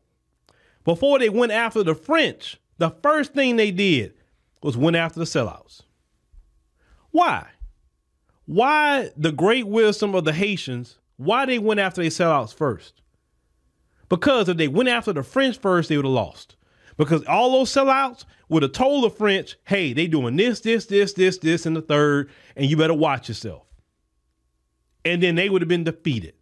before 0.84 1.18
they 1.18 1.28
went 1.28 1.52
after 1.52 1.82
the 1.82 1.94
French, 1.94 2.58
the 2.78 2.90
first 3.02 3.34
thing 3.34 3.56
they 3.56 3.72
did 3.72 4.14
was 4.62 4.76
went 4.76 4.96
after 4.96 5.18
the 5.18 5.26
sellouts. 5.26 5.82
Why? 7.10 7.48
Why 8.50 9.08
the 9.16 9.30
great 9.30 9.68
wisdom 9.68 10.12
of 10.12 10.24
the 10.24 10.32
Haitians, 10.32 10.98
why 11.18 11.46
they 11.46 11.60
went 11.60 11.78
after 11.78 12.00
their 12.00 12.10
sellouts 12.10 12.52
first. 12.52 13.00
Because 14.08 14.48
if 14.48 14.56
they 14.56 14.66
went 14.66 14.88
after 14.88 15.12
the 15.12 15.22
French 15.22 15.56
first, 15.56 15.88
they 15.88 15.96
would 15.96 16.04
have 16.04 16.12
lost. 16.12 16.56
Because 16.96 17.24
all 17.26 17.52
those 17.52 17.72
sellouts 17.72 18.24
would 18.48 18.64
have 18.64 18.72
told 18.72 19.04
the 19.04 19.10
French, 19.10 19.56
hey, 19.68 19.92
they 19.92 20.08
doing 20.08 20.34
this, 20.34 20.58
this, 20.58 20.86
this, 20.86 21.12
this, 21.12 21.38
this, 21.38 21.64
and 21.64 21.76
the 21.76 21.80
third, 21.80 22.28
and 22.56 22.68
you 22.68 22.76
better 22.76 22.92
watch 22.92 23.28
yourself. 23.28 23.62
And 25.04 25.22
then 25.22 25.36
they 25.36 25.48
would 25.48 25.62
have 25.62 25.68
been 25.68 25.84
defeated. 25.84 26.34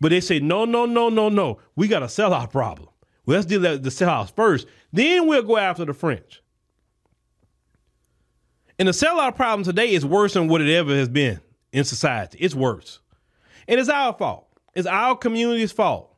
But 0.00 0.08
they 0.08 0.20
say, 0.20 0.40
no, 0.40 0.64
no, 0.64 0.84
no, 0.84 1.08
no, 1.08 1.28
no. 1.28 1.60
We 1.76 1.86
got 1.86 2.02
a 2.02 2.06
sellout 2.06 2.50
problem. 2.50 2.88
Let's 3.24 3.46
deal 3.46 3.60
with 3.60 3.84
the 3.84 3.90
sellouts 3.90 4.34
first. 4.34 4.66
Then 4.92 5.28
we'll 5.28 5.44
go 5.44 5.58
after 5.58 5.84
the 5.84 5.94
French. 5.94 6.42
And 8.78 8.88
the 8.88 8.92
sellout 8.92 9.36
problem 9.36 9.64
today 9.64 9.92
is 9.92 10.04
worse 10.04 10.34
than 10.34 10.48
what 10.48 10.60
it 10.60 10.72
ever 10.74 10.94
has 10.94 11.08
been 11.08 11.40
in 11.72 11.84
society. 11.84 12.38
It's 12.40 12.54
worse. 12.54 13.00
And 13.68 13.80
it's 13.80 13.88
our 13.88 14.12
fault. 14.12 14.46
It's 14.74 14.86
our 14.86 15.16
community's 15.16 15.72
fault. 15.72 16.14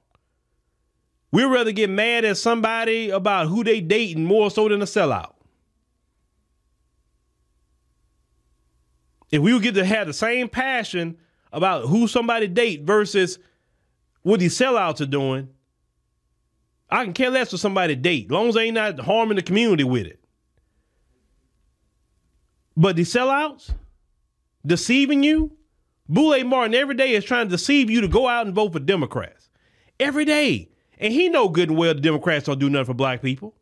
We'd 1.31 1.45
rather 1.45 1.73
get 1.73 1.91
mad 1.91 2.25
at 2.25 2.37
somebody 2.37 3.11
about 3.11 3.49
who 3.49 3.63
they 3.63 3.81
dating 3.81 4.25
more 4.25 4.51
so 4.51 4.69
than 4.69 4.83
a 4.83 4.87
sellout. 4.87 5.35
If 9.31 9.43
we 9.43 9.53
would 9.53 9.63
get 9.63 9.75
to 9.75 9.85
have 9.85 10.07
the 10.07 10.15
same 10.15 10.49
passion 10.49 11.19
about 11.53 11.87
who 11.87 12.09
somebody 12.09 12.49
date 12.49 12.83
versus 12.85 13.39
what 14.23 14.41
these 14.41 14.59
sellouts 14.59 15.01
are 15.01 15.07
doing, 15.07 15.49
I 16.91 17.05
can 17.05 17.13
care 17.13 17.31
less 17.31 17.51
for 17.51 17.59
somebody 17.59 17.95
date, 17.95 18.27
as 18.27 18.31
long 18.31 18.49
as 18.49 18.55
they 18.55 18.65
ain't 18.65 18.75
not 18.75 18.99
harming 19.01 19.37
the 19.37 19.43
community 19.43 19.85
with 19.85 20.07
it. 20.07 20.18
But 22.79 22.95
the 22.95 23.03
sellouts, 23.03 23.75
deceiving 24.65 25.25
you, 25.25 25.51
Boule 26.09 26.45
Martin 26.45 26.77
every 26.77 26.95
day 26.95 27.13
is 27.13 27.25
trying 27.25 27.47
to 27.47 27.51
deceive 27.51 27.91
you 27.91 28.01
to 28.01 28.09
go 28.09 28.29
out 28.29 28.47
and 28.47 28.55
vote 28.55 28.73
for 28.73 28.79
Democrats. 28.79 29.51
Every 29.99 30.25
day. 30.25 30.71
And 30.99 31.13
he 31.13 31.29
know 31.29 31.49
good 31.49 31.71
and 31.71 31.77
well 31.79 31.93
the 31.93 32.01
Democrats 32.01 32.47
don't 32.47 32.61
do 32.61 32.71
nothing 32.71 32.87
for 32.87 32.95
black 32.95 33.21
people. 33.21 33.57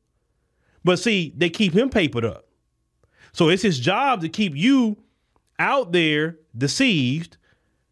But 0.84 0.98
see, 0.98 1.32
they 1.34 1.48
keep 1.48 1.72
him 1.72 1.88
papered 1.88 2.26
up. 2.26 2.46
So 3.32 3.48
it's 3.48 3.62
his 3.62 3.78
job 3.78 4.20
to 4.20 4.28
keep 4.28 4.54
you 4.54 4.98
out 5.58 5.92
there 5.92 6.36
deceived, 6.56 7.38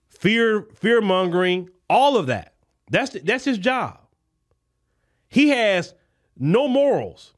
fear, 0.09 0.69
fear 0.75 1.01
mongering, 1.01 1.71
all 1.89 2.19
of 2.19 2.27
that. 2.27 2.55
That's 2.91 3.13
that's 3.25 3.45
his 3.45 3.59
job. 3.59 3.99
He 5.29 5.49
has 5.49 5.95
no 6.39 6.69
morals 6.69 7.34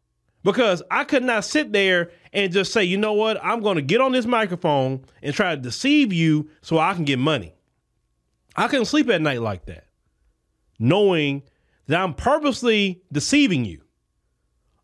because 0.46 0.80
I 0.92 1.02
could 1.02 1.24
not 1.24 1.44
sit 1.44 1.72
there 1.72 2.12
and 2.32 2.52
just 2.52 2.72
say, 2.72 2.84
you 2.84 2.96
know 2.96 3.14
what, 3.14 3.36
I'm 3.42 3.62
going 3.62 3.74
to 3.74 3.82
get 3.82 4.00
on 4.00 4.12
this 4.12 4.26
microphone 4.26 5.04
and 5.20 5.34
try 5.34 5.56
to 5.56 5.60
deceive 5.60 6.12
you 6.12 6.48
so 6.62 6.78
I 6.78 6.94
can 6.94 7.04
get 7.04 7.18
money. 7.18 7.52
I 8.54 8.68
couldn't 8.68 8.84
sleep 8.84 9.10
at 9.10 9.20
night 9.20 9.42
like 9.42 9.66
that, 9.66 9.88
knowing 10.78 11.42
that 11.88 12.00
I'm 12.00 12.14
purposely 12.14 13.02
deceiving 13.10 13.64
you. 13.64 13.80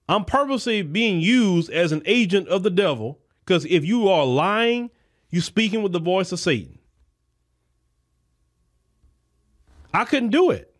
I'm 0.08 0.24
purposely 0.24 0.82
being 0.82 1.20
used 1.20 1.70
as 1.70 1.92
an 1.92 2.02
agent 2.06 2.48
of 2.48 2.64
the 2.64 2.70
devil 2.70 3.20
because 3.46 3.64
if 3.66 3.84
you 3.84 4.08
are 4.08 4.26
lying, 4.26 4.90
you're 5.30 5.42
speaking 5.42 5.84
with 5.84 5.92
the 5.92 6.00
voice 6.00 6.32
of 6.32 6.40
Satan. 6.40 6.80
I 9.94 10.06
couldn't 10.06 10.30
do 10.30 10.50
it. 10.50 10.74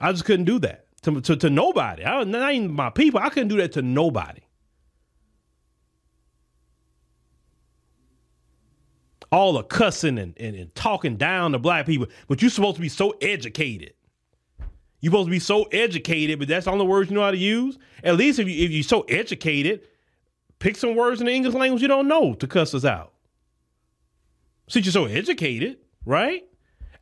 I 0.00 0.10
just 0.10 0.24
couldn't 0.24 0.46
do 0.46 0.58
that 0.60 0.83
to, 1.04 1.20
to, 1.20 1.36
to 1.36 1.50
nobody. 1.50 2.04
I, 2.04 2.22
not 2.24 2.52
even 2.52 2.72
my 2.72 2.90
people. 2.90 3.20
I 3.20 3.28
couldn't 3.28 3.48
do 3.48 3.56
that 3.58 3.72
to 3.72 3.82
nobody. 3.82 4.40
All 9.30 9.52
the 9.54 9.64
cussing 9.64 10.18
and, 10.18 10.34
and, 10.38 10.54
and 10.54 10.74
talking 10.74 11.16
down 11.16 11.52
to 11.52 11.58
black 11.58 11.86
people, 11.86 12.06
but 12.28 12.40
you're 12.40 12.50
supposed 12.50 12.76
to 12.76 12.82
be 12.82 12.88
so 12.88 13.10
educated. 13.20 13.94
You're 15.00 15.10
supposed 15.10 15.26
to 15.26 15.32
be 15.32 15.40
so 15.40 15.64
educated, 15.64 16.38
but 16.38 16.48
that's 16.48 16.66
all 16.66 16.78
the 16.78 16.84
words 16.84 17.10
you 17.10 17.16
know 17.16 17.22
how 17.22 17.30
to 17.32 17.36
use. 17.36 17.78
At 18.02 18.16
least 18.16 18.38
if, 18.38 18.48
you, 18.48 18.64
if 18.64 18.70
you're 18.70 18.82
so 18.82 19.02
educated, 19.02 19.82
pick 20.60 20.76
some 20.76 20.94
words 20.94 21.20
in 21.20 21.26
the 21.26 21.32
English 21.32 21.54
language 21.54 21.82
you 21.82 21.88
don't 21.88 22.08
know 22.08 22.34
to 22.34 22.46
cuss 22.46 22.74
us 22.74 22.84
out. 22.84 23.12
Since 24.68 24.86
you're 24.86 24.92
so 24.92 25.04
educated, 25.04 25.78
right? 26.06 26.44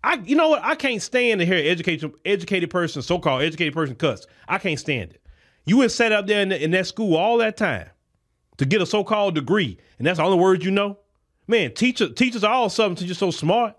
I, 0.04 0.14
you 0.14 0.34
know 0.34 0.48
what? 0.48 0.64
I 0.64 0.74
can't 0.74 1.00
stand 1.00 1.40
to 1.40 1.46
hear 1.46 1.56
educated, 1.56 2.12
educated 2.24 2.70
person, 2.70 3.02
so-called 3.02 3.42
educated 3.42 3.72
person, 3.72 3.94
cuss. 3.94 4.26
I 4.48 4.58
can't 4.58 4.78
stand 4.78 5.12
it. 5.12 5.22
You 5.64 5.78
were 5.78 5.88
set 5.88 6.10
up 6.10 6.26
there 6.26 6.40
in, 6.40 6.48
the, 6.48 6.62
in 6.62 6.72
that 6.72 6.86
school 6.86 7.16
all 7.16 7.38
that 7.38 7.56
time 7.56 7.88
to 8.56 8.64
get 8.64 8.82
a 8.82 8.86
so-called 8.86 9.34
degree, 9.34 9.78
and 9.98 10.06
that's 10.06 10.18
the 10.18 10.24
only 10.24 10.38
words 10.38 10.64
you 10.64 10.70
know. 10.70 10.98
Man, 11.46 11.72
teachers, 11.74 12.14
teachers 12.14 12.42
are 12.44 12.52
all 12.52 12.68
something 12.68 12.96
to 12.96 13.04
you're 13.04 13.14
so 13.14 13.30
smart. 13.30 13.76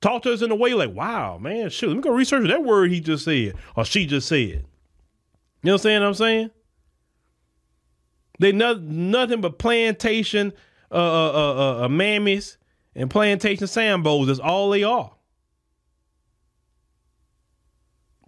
Talk 0.00 0.22
to 0.22 0.32
us 0.32 0.42
in 0.42 0.50
a 0.50 0.54
way 0.54 0.74
like, 0.74 0.94
wow, 0.94 1.38
man, 1.38 1.70
shoot, 1.70 1.88
let 1.88 1.96
me 1.96 2.02
go 2.02 2.12
research 2.12 2.46
that 2.48 2.62
word 2.62 2.92
he 2.92 3.00
just 3.00 3.24
said 3.24 3.54
or 3.74 3.84
she 3.84 4.06
just 4.06 4.28
said. 4.28 4.38
You 4.38 4.62
know 5.64 5.72
what 5.72 5.74
I'm 5.74 5.78
saying? 5.78 6.02
I'm 6.02 6.14
saying 6.14 6.50
they 8.38 8.52
no, 8.52 8.74
nothing 8.74 9.40
but 9.40 9.58
plantation 9.58 10.52
uh, 10.90 10.94
uh, 10.94 11.30
uh, 11.30 11.84
uh, 11.84 11.88
mammies 11.88 12.56
and 12.94 13.10
plantation 13.10 13.66
sambos. 13.66 14.26
That's 14.28 14.38
all 14.38 14.70
they 14.70 14.84
are. 14.84 15.10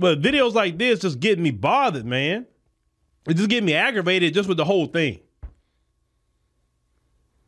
But 0.00 0.22
videos 0.22 0.54
like 0.54 0.78
this 0.78 1.00
just 1.00 1.20
getting 1.20 1.44
me 1.44 1.50
bothered, 1.50 2.06
man. 2.06 2.46
It 3.28 3.34
just 3.34 3.50
getting 3.50 3.66
me 3.66 3.74
aggravated 3.74 4.32
just 4.32 4.48
with 4.48 4.56
the 4.56 4.64
whole 4.64 4.86
thing. 4.86 5.20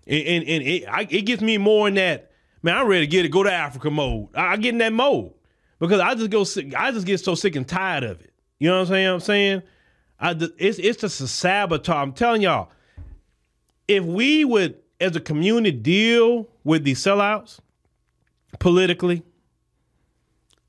And, 0.06 0.26
and, 0.26 0.44
and 0.48 0.62
it, 0.62 0.84
I, 0.86 1.06
it 1.08 1.22
gets 1.22 1.40
me 1.40 1.56
more 1.56 1.88
in 1.88 1.94
that, 1.94 2.30
man, 2.62 2.76
I'm 2.76 2.86
ready 2.86 3.06
to 3.06 3.10
get 3.10 3.24
it, 3.24 3.30
go 3.30 3.42
to 3.42 3.50
Africa 3.50 3.90
mode. 3.90 4.28
I, 4.34 4.52
I 4.52 4.56
get 4.58 4.74
in 4.74 4.78
that 4.78 4.92
mode 4.92 5.32
because 5.78 6.00
I 6.00 6.14
just 6.14 6.30
go 6.30 6.44
sick, 6.44 6.74
I 6.76 6.92
just 6.92 7.06
get 7.06 7.20
so 7.20 7.34
sick 7.34 7.56
and 7.56 7.66
tired 7.66 8.04
of 8.04 8.20
it. 8.20 8.34
You 8.58 8.68
know 8.68 8.74
what 8.74 8.80
I'm 8.82 8.86
saying? 8.88 9.08
I'm 9.08 9.20
saying 9.20 9.62
I, 10.20 10.30
it's 10.58 10.78
it's 10.78 11.00
just 11.00 11.20
a 11.22 11.28
sabotage. 11.28 11.96
I'm 11.96 12.12
telling 12.12 12.42
y'all, 12.42 12.70
if 13.88 14.04
we 14.04 14.44
would, 14.44 14.76
as 15.00 15.16
a 15.16 15.20
community, 15.20 15.76
deal 15.76 16.48
with 16.64 16.84
these 16.84 17.02
sellouts 17.02 17.60
politically, 18.58 19.22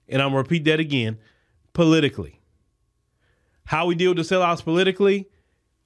and 0.08 0.22
I'm 0.22 0.30
gonna 0.30 0.38
repeat 0.38 0.64
that 0.66 0.80
again, 0.80 1.20
politically. 1.74 2.40
How 3.66 3.86
we 3.86 3.96
deal 3.96 4.14
with 4.14 4.28
the 4.28 4.36
sellouts 4.36 4.64
politically, 4.64 5.28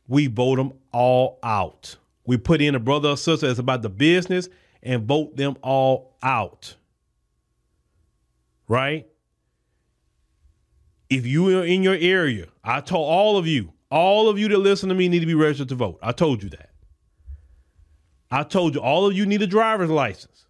we 0.07 0.27
vote 0.27 0.55
them 0.57 0.73
all 0.91 1.39
out. 1.43 1.95
We 2.25 2.37
put 2.37 2.61
in 2.61 2.75
a 2.75 2.79
brother 2.79 3.09
or 3.09 3.17
sister 3.17 3.47
that's 3.47 3.59
about 3.59 3.81
the 3.81 3.89
business 3.89 4.49
and 4.83 5.03
vote 5.03 5.35
them 5.37 5.57
all 5.61 6.17
out. 6.21 6.75
Right? 8.67 9.07
If 11.09 11.25
you 11.25 11.57
are 11.57 11.65
in 11.65 11.83
your 11.83 11.95
area, 11.95 12.47
I 12.63 12.81
told 12.81 13.07
all 13.07 13.37
of 13.37 13.47
you, 13.47 13.71
all 13.89 14.27
of 14.27 14.37
you 14.37 14.49
that 14.49 14.57
listen 14.57 14.89
to 14.89 14.95
me 14.95 15.07
need 15.07 15.21
to 15.21 15.25
be 15.25 15.35
registered 15.35 15.69
to 15.69 15.75
vote. 15.75 15.99
I 16.01 16.11
told 16.11 16.43
you 16.43 16.49
that. 16.49 16.71
I 18.29 18.43
told 18.43 18.75
you 18.75 18.81
all 18.81 19.05
of 19.05 19.13
you 19.15 19.25
need 19.25 19.41
a 19.41 19.47
driver's 19.47 19.89
license. 19.89 20.45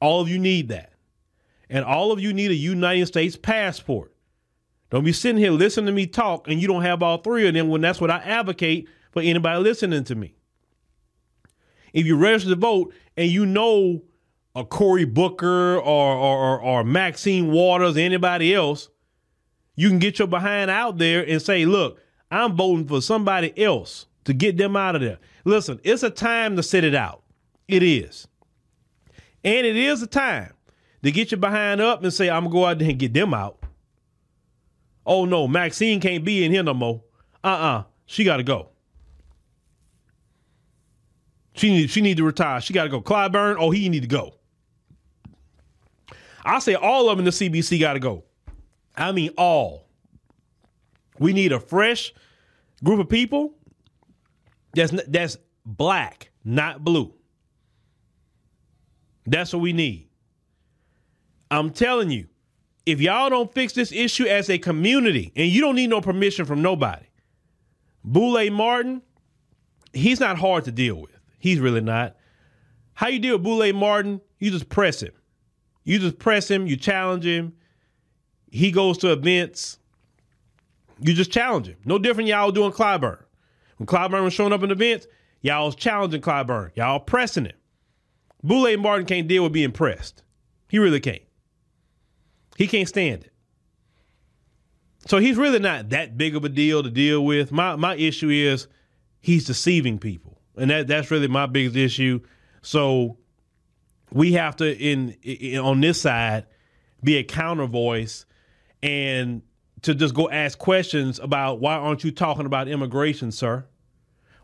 All 0.00 0.20
of 0.20 0.28
you 0.28 0.38
need 0.38 0.68
that. 0.68 0.92
And 1.68 1.84
all 1.84 2.10
of 2.10 2.18
you 2.18 2.32
need 2.32 2.50
a 2.50 2.54
United 2.54 3.06
States 3.06 3.36
passport. 3.36 4.09
Don't 4.90 5.04
be 5.04 5.12
sitting 5.12 5.38
here 5.38 5.52
listening 5.52 5.86
to 5.86 5.92
me 5.92 6.06
talk 6.06 6.48
and 6.48 6.60
you 6.60 6.66
don't 6.66 6.82
have 6.82 7.02
all 7.02 7.18
three 7.18 7.46
of 7.46 7.54
them 7.54 7.68
when 7.68 7.80
that's 7.80 8.00
what 8.00 8.10
I 8.10 8.18
advocate 8.18 8.88
for 9.12 9.22
anybody 9.22 9.60
listening 9.60 10.04
to 10.04 10.14
me. 10.14 10.34
If 11.92 12.06
you 12.06 12.16
register 12.16 12.50
to 12.50 12.56
vote 12.56 12.92
and 13.16 13.30
you 13.30 13.46
know 13.46 14.02
a 14.54 14.64
Cory 14.64 15.04
Booker 15.04 15.76
or, 15.76 16.14
or, 16.14 16.60
or 16.60 16.84
Maxine 16.84 17.50
Waters, 17.50 17.96
or 17.96 18.00
anybody 18.00 18.54
else, 18.54 18.88
you 19.76 19.88
can 19.88 19.98
get 19.98 20.18
your 20.18 20.28
behind 20.28 20.70
out 20.70 20.98
there 20.98 21.24
and 21.26 21.40
say, 21.40 21.64
look, 21.64 22.00
I'm 22.30 22.56
voting 22.56 22.86
for 22.86 23.00
somebody 23.00 23.56
else 23.62 24.06
to 24.24 24.32
get 24.32 24.56
them 24.56 24.76
out 24.76 24.94
of 24.94 25.00
there. 25.00 25.18
Listen, 25.44 25.80
it's 25.84 26.02
a 26.02 26.10
time 26.10 26.56
to 26.56 26.62
sit 26.62 26.84
it 26.84 26.94
out. 26.94 27.22
It 27.68 27.82
is. 27.82 28.26
And 29.42 29.66
it 29.66 29.76
is 29.76 30.02
a 30.02 30.06
time 30.06 30.52
to 31.02 31.10
get 31.10 31.30
your 31.30 31.40
behind 31.40 31.80
up 31.80 32.02
and 32.02 32.12
say, 32.12 32.28
I'm 32.28 32.44
going 32.44 32.52
to 32.52 32.58
go 32.58 32.64
out 32.66 32.78
there 32.78 32.90
and 32.90 32.98
get 32.98 33.14
them 33.14 33.32
out. 33.32 33.59
Oh 35.10 35.24
no, 35.24 35.48
Maxine 35.48 36.00
can't 36.00 36.24
be 36.24 36.44
in 36.44 36.52
here 36.52 36.62
no 36.62 36.72
more. 36.72 37.02
Uh-uh. 37.42 37.82
She 38.06 38.22
gotta 38.22 38.44
go. 38.44 38.68
She 41.54 41.68
need 41.68 41.90
she 41.90 42.00
need 42.00 42.16
to 42.18 42.24
retire. 42.24 42.60
She 42.60 42.72
gotta 42.72 42.88
go. 42.88 43.02
Clyburn, 43.02 43.56
oh, 43.58 43.72
he 43.72 43.88
need 43.88 44.02
to 44.02 44.08
go. 44.08 44.36
I 46.44 46.60
say 46.60 46.74
all 46.76 47.10
of 47.10 47.18
them 47.18 47.26
in 47.26 47.32
the 47.32 47.32
CBC 47.32 47.80
gotta 47.80 47.98
go. 47.98 48.22
I 48.96 49.10
mean 49.10 49.30
all. 49.36 49.88
We 51.18 51.32
need 51.32 51.50
a 51.50 51.58
fresh 51.58 52.14
group 52.84 53.00
of 53.00 53.08
people 53.08 53.54
that's 54.74 54.92
that's 55.08 55.38
black, 55.66 56.30
not 56.44 56.84
blue. 56.84 57.12
That's 59.26 59.52
what 59.52 59.60
we 59.60 59.72
need. 59.72 60.08
I'm 61.50 61.70
telling 61.70 62.12
you, 62.12 62.28
if 62.86 63.00
y'all 63.00 63.30
don't 63.30 63.52
fix 63.52 63.72
this 63.72 63.92
issue 63.92 64.26
as 64.26 64.48
a 64.48 64.58
community, 64.58 65.32
and 65.36 65.48
you 65.48 65.60
don't 65.60 65.74
need 65.76 65.90
no 65.90 66.00
permission 66.00 66.44
from 66.44 66.62
nobody, 66.62 67.06
Boule 68.04 68.50
Martin, 68.50 69.02
he's 69.92 70.20
not 70.20 70.38
hard 70.38 70.64
to 70.64 70.72
deal 70.72 70.96
with. 70.96 71.10
He's 71.38 71.60
really 71.60 71.80
not. 71.80 72.16
How 72.94 73.08
you 73.08 73.18
deal 73.18 73.36
with 73.36 73.44
Boule 73.44 73.72
Martin? 73.72 74.20
You 74.38 74.50
just 74.50 74.68
press 74.68 75.02
him. 75.02 75.12
You 75.84 75.98
just 75.98 76.18
press 76.18 76.50
him, 76.50 76.66
you 76.66 76.76
challenge 76.76 77.24
him. 77.24 77.54
He 78.50 78.70
goes 78.70 78.98
to 78.98 79.12
events. 79.12 79.78
You 81.00 81.14
just 81.14 81.30
challenge 81.30 81.68
him. 81.68 81.76
No 81.84 81.98
different 81.98 82.28
y'all 82.28 82.50
doing 82.50 82.72
Clyburn. 82.72 83.22
When 83.76 83.86
Clyburn 83.86 84.24
was 84.24 84.34
showing 84.34 84.52
up 84.52 84.62
in 84.62 84.70
events, 84.70 85.06
y'all 85.40 85.66
was 85.66 85.74
challenging 85.74 86.20
Clyburn. 86.20 86.76
Y'all 86.76 87.00
pressing 87.00 87.46
him. 87.46 87.56
Boule 88.42 88.76
Martin 88.76 89.06
can't 89.06 89.28
deal 89.28 89.44
with 89.44 89.52
being 89.52 89.72
pressed. 89.72 90.22
He 90.68 90.78
really 90.78 91.00
can't. 91.00 91.22
He 92.60 92.66
can't 92.66 92.86
stand 92.86 93.24
it. 93.24 93.32
So 95.06 95.16
he's 95.16 95.38
really 95.38 95.60
not 95.60 95.88
that 95.88 96.18
big 96.18 96.36
of 96.36 96.44
a 96.44 96.50
deal 96.50 96.82
to 96.82 96.90
deal 96.90 97.24
with. 97.24 97.52
My 97.52 97.74
my 97.76 97.94
issue 97.94 98.28
is 98.28 98.68
he's 99.18 99.46
deceiving 99.46 99.98
people. 99.98 100.42
And 100.58 100.70
that 100.70 100.86
that's 100.86 101.10
really 101.10 101.26
my 101.26 101.46
biggest 101.46 101.74
issue. 101.74 102.20
So 102.60 103.16
we 104.12 104.34
have 104.34 104.56
to 104.56 104.76
in, 104.76 105.16
in 105.22 105.58
on 105.58 105.80
this 105.80 106.02
side 106.02 106.44
be 107.02 107.16
a 107.16 107.24
counter 107.24 107.64
voice 107.64 108.26
and 108.82 109.40
to 109.80 109.94
just 109.94 110.12
go 110.12 110.28
ask 110.28 110.58
questions 110.58 111.18
about 111.18 111.60
why 111.60 111.76
aren't 111.76 112.04
you 112.04 112.10
talking 112.10 112.44
about 112.44 112.68
immigration, 112.68 113.32
sir? 113.32 113.64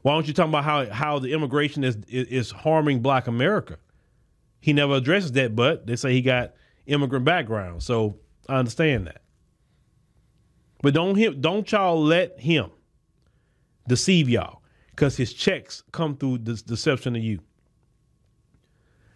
Why 0.00 0.14
aren't 0.14 0.26
you 0.26 0.32
talking 0.32 0.52
about 0.52 0.64
how 0.64 0.88
how 0.88 1.18
the 1.18 1.34
immigration 1.34 1.84
is 1.84 1.98
is, 2.08 2.28
is 2.28 2.50
harming 2.50 3.00
Black 3.00 3.26
America? 3.26 3.76
He 4.58 4.72
never 4.72 4.94
addresses 4.94 5.32
that, 5.32 5.54
but 5.54 5.86
they 5.86 5.96
say 5.96 6.14
he 6.14 6.22
got 6.22 6.54
immigrant 6.86 7.24
background, 7.24 7.82
so 7.82 8.18
I 8.48 8.56
understand 8.56 9.06
that. 9.06 9.22
But 10.82 10.94
don't 10.94 11.16
him, 11.16 11.40
don't 11.40 11.70
y'all 11.72 12.02
let 12.02 12.38
him 12.38 12.70
deceive 13.88 14.28
y'all, 14.28 14.62
because 14.90 15.16
his 15.16 15.32
checks 15.32 15.82
come 15.92 16.16
through 16.16 16.38
this 16.38 16.62
deception 16.62 17.16
of 17.16 17.22
you. 17.22 17.40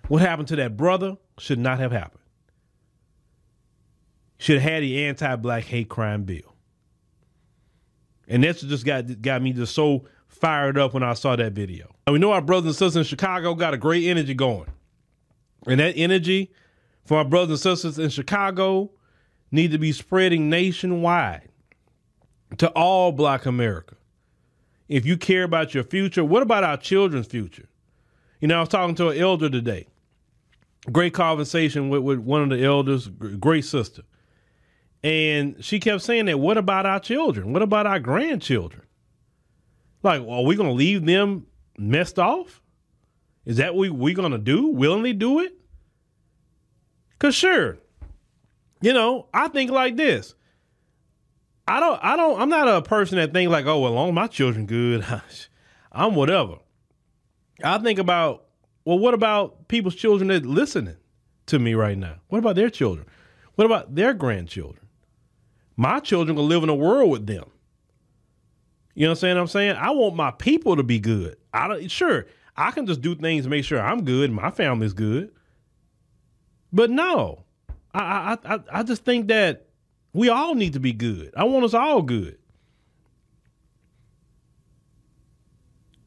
What 0.08 0.22
happened 0.22 0.48
to 0.48 0.56
that 0.56 0.76
brother 0.76 1.16
should 1.38 1.58
not 1.58 1.78
have 1.78 1.92
happened. 1.92 2.22
Should 4.38 4.60
have 4.60 4.72
had 4.72 4.82
the 4.82 5.04
anti-black 5.04 5.64
hate 5.64 5.88
crime 5.88 6.24
bill. 6.24 6.56
And 8.26 8.42
that's 8.42 8.62
just 8.62 8.86
got 8.86 9.20
got 9.20 9.42
me 9.42 9.52
just 9.52 9.74
so 9.74 10.04
fired 10.28 10.78
up 10.78 10.94
when 10.94 11.02
I 11.02 11.14
saw 11.14 11.36
that 11.36 11.52
video. 11.52 11.94
And 12.06 12.14
we 12.14 12.20
know 12.20 12.32
our 12.32 12.40
brothers 12.40 12.66
and 12.66 12.76
sisters 12.76 12.96
in 12.96 13.04
Chicago 13.04 13.54
got 13.54 13.74
a 13.74 13.76
great 13.76 14.04
energy 14.06 14.34
going. 14.34 14.70
And 15.66 15.78
that 15.80 15.94
energy 15.96 16.52
for 17.04 17.18
our 17.18 17.24
brothers 17.24 17.64
and 17.64 17.78
sisters 17.78 17.98
in 17.98 18.10
Chicago 18.10 18.90
need 19.50 19.72
to 19.72 19.78
be 19.78 19.92
spreading 19.92 20.48
nationwide 20.48 21.48
to 22.58 22.68
all 22.70 23.12
black 23.12 23.46
America. 23.46 23.96
If 24.88 25.06
you 25.06 25.16
care 25.16 25.44
about 25.44 25.74
your 25.74 25.84
future, 25.84 26.24
what 26.24 26.42
about 26.42 26.64
our 26.64 26.76
children's 26.76 27.26
future? 27.26 27.68
You 28.40 28.48
know, 28.48 28.56
I 28.56 28.60
was 28.60 28.68
talking 28.68 28.94
to 28.96 29.10
an 29.10 29.18
elder 29.18 29.48
today. 29.48 29.86
Great 30.90 31.14
conversation 31.14 31.90
with, 31.90 32.02
with 32.02 32.18
one 32.18 32.42
of 32.42 32.50
the 32.50 32.64
elders, 32.64 33.08
great 33.08 33.64
sister. 33.64 34.02
And 35.02 35.62
she 35.64 35.78
kept 35.78 36.02
saying 36.02 36.26
that, 36.26 36.38
what 36.38 36.58
about 36.58 36.86
our 36.86 37.00
children? 37.00 37.52
What 37.52 37.62
about 37.62 37.86
our 37.86 38.00
grandchildren? 38.00 38.82
Like, 40.02 40.22
are 40.22 40.42
we 40.42 40.56
going 40.56 40.68
to 40.68 40.74
leave 40.74 41.04
them 41.04 41.46
messed 41.78 42.18
off? 42.18 42.62
Is 43.44 43.58
that 43.58 43.74
what 43.74 43.80
we 43.80 43.90
we 43.90 44.14
going 44.14 44.32
to 44.32 44.38
do? 44.38 44.68
Willingly 44.68 45.12
do 45.12 45.40
it? 45.40 45.59
Cause 47.20 47.34
sure, 47.34 47.78
you 48.80 48.92
know, 48.92 49.28
I 49.32 49.48
think 49.48 49.70
like 49.70 49.96
this. 49.96 50.34
I 51.68 51.78
don't, 51.78 52.00
I 52.02 52.16
don't, 52.16 52.40
I'm 52.40 52.48
not 52.48 52.66
a 52.66 52.82
person 52.82 53.18
that 53.18 53.32
think 53.32 53.50
like, 53.50 53.66
oh, 53.66 53.78
well, 53.78 53.92
long 53.92 54.12
my 54.12 54.26
children 54.26 54.66
good, 54.66 55.04
I'm 55.92 56.16
whatever. 56.16 56.56
I 57.62 57.78
think 57.78 57.98
about, 57.98 58.46
well, 58.84 58.98
what 58.98 59.14
about 59.14 59.68
people's 59.68 59.94
children 59.94 60.28
that 60.28 60.44
listening 60.44 60.96
to 61.46 61.58
me 61.58 61.74
right 61.74 61.96
now? 61.96 62.16
What 62.28 62.38
about 62.38 62.56
their 62.56 62.70
children? 62.70 63.06
What 63.54 63.66
about 63.66 63.94
their 63.94 64.14
grandchildren? 64.14 64.86
My 65.76 66.00
children 66.00 66.36
gonna 66.36 66.48
live 66.48 66.62
in 66.62 66.68
a 66.70 66.74
world 66.74 67.10
with 67.10 67.26
them. 67.26 67.44
You 68.94 69.02
know 69.02 69.10
what 69.10 69.18
I'm 69.18 69.20
saying? 69.20 69.36
I'm 69.36 69.46
saying 69.46 69.76
I 69.76 69.90
want 69.90 70.16
my 70.16 70.30
people 70.30 70.76
to 70.76 70.82
be 70.82 70.98
good. 70.98 71.36
I 71.52 71.68
don't 71.68 71.90
sure 71.90 72.26
I 72.56 72.70
can 72.70 72.86
just 72.86 73.00
do 73.00 73.14
things 73.14 73.44
to 73.44 73.50
make 73.50 73.64
sure 73.64 73.80
I'm 73.80 74.04
good 74.04 74.32
my 74.32 74.50
family's 74.50 74.92
good. 74.92 75.30
But 76.72 76.90
no, 76.90 77.44
I 77.92 78.36
I 78.44 78.54
I, 78.54 78.60
I 78.72 78.82
just 78.82 79.04
think 79.04 79.28
that 79.28 79.66
we 80.12 80.28
all 80.28 80.54
need 80.54 80.72
to 80.74 80.80
be 80.80 80.92
good. 80.92 81.32
I 81.36 81.44
want 81.44 81.64
us 81.64 81.74
all 81.74 82.02
good. 82.02 82.38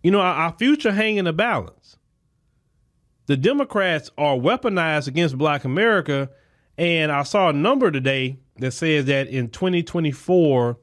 You 0.01 0.11
know, 0.11 0.19
our, 0.19 0.33
our 0.35 0.55
future 0.57 0.91
hang 0.91 1.17
in 1.17 1.25
the 1.25 1.33
balance. 1.33 1.97
The 3.25 3.37
Democrats 3.37 4.11
are 4.17 4.35
weaponized 4.35 5.07
against 5.07 5.37
Black 5.37 5.63
America, 5.63 6.29
and 6.77 7.11
I 7.11 7.23
saw 7.23 7.49
a 7.49 7.53
number 7.53 7.89
today 7.89 8.39
that 8.57 8.71
says 8.71 9.05
that 9.05 9.27
in 9.29 9.49
2024 9.49 10.77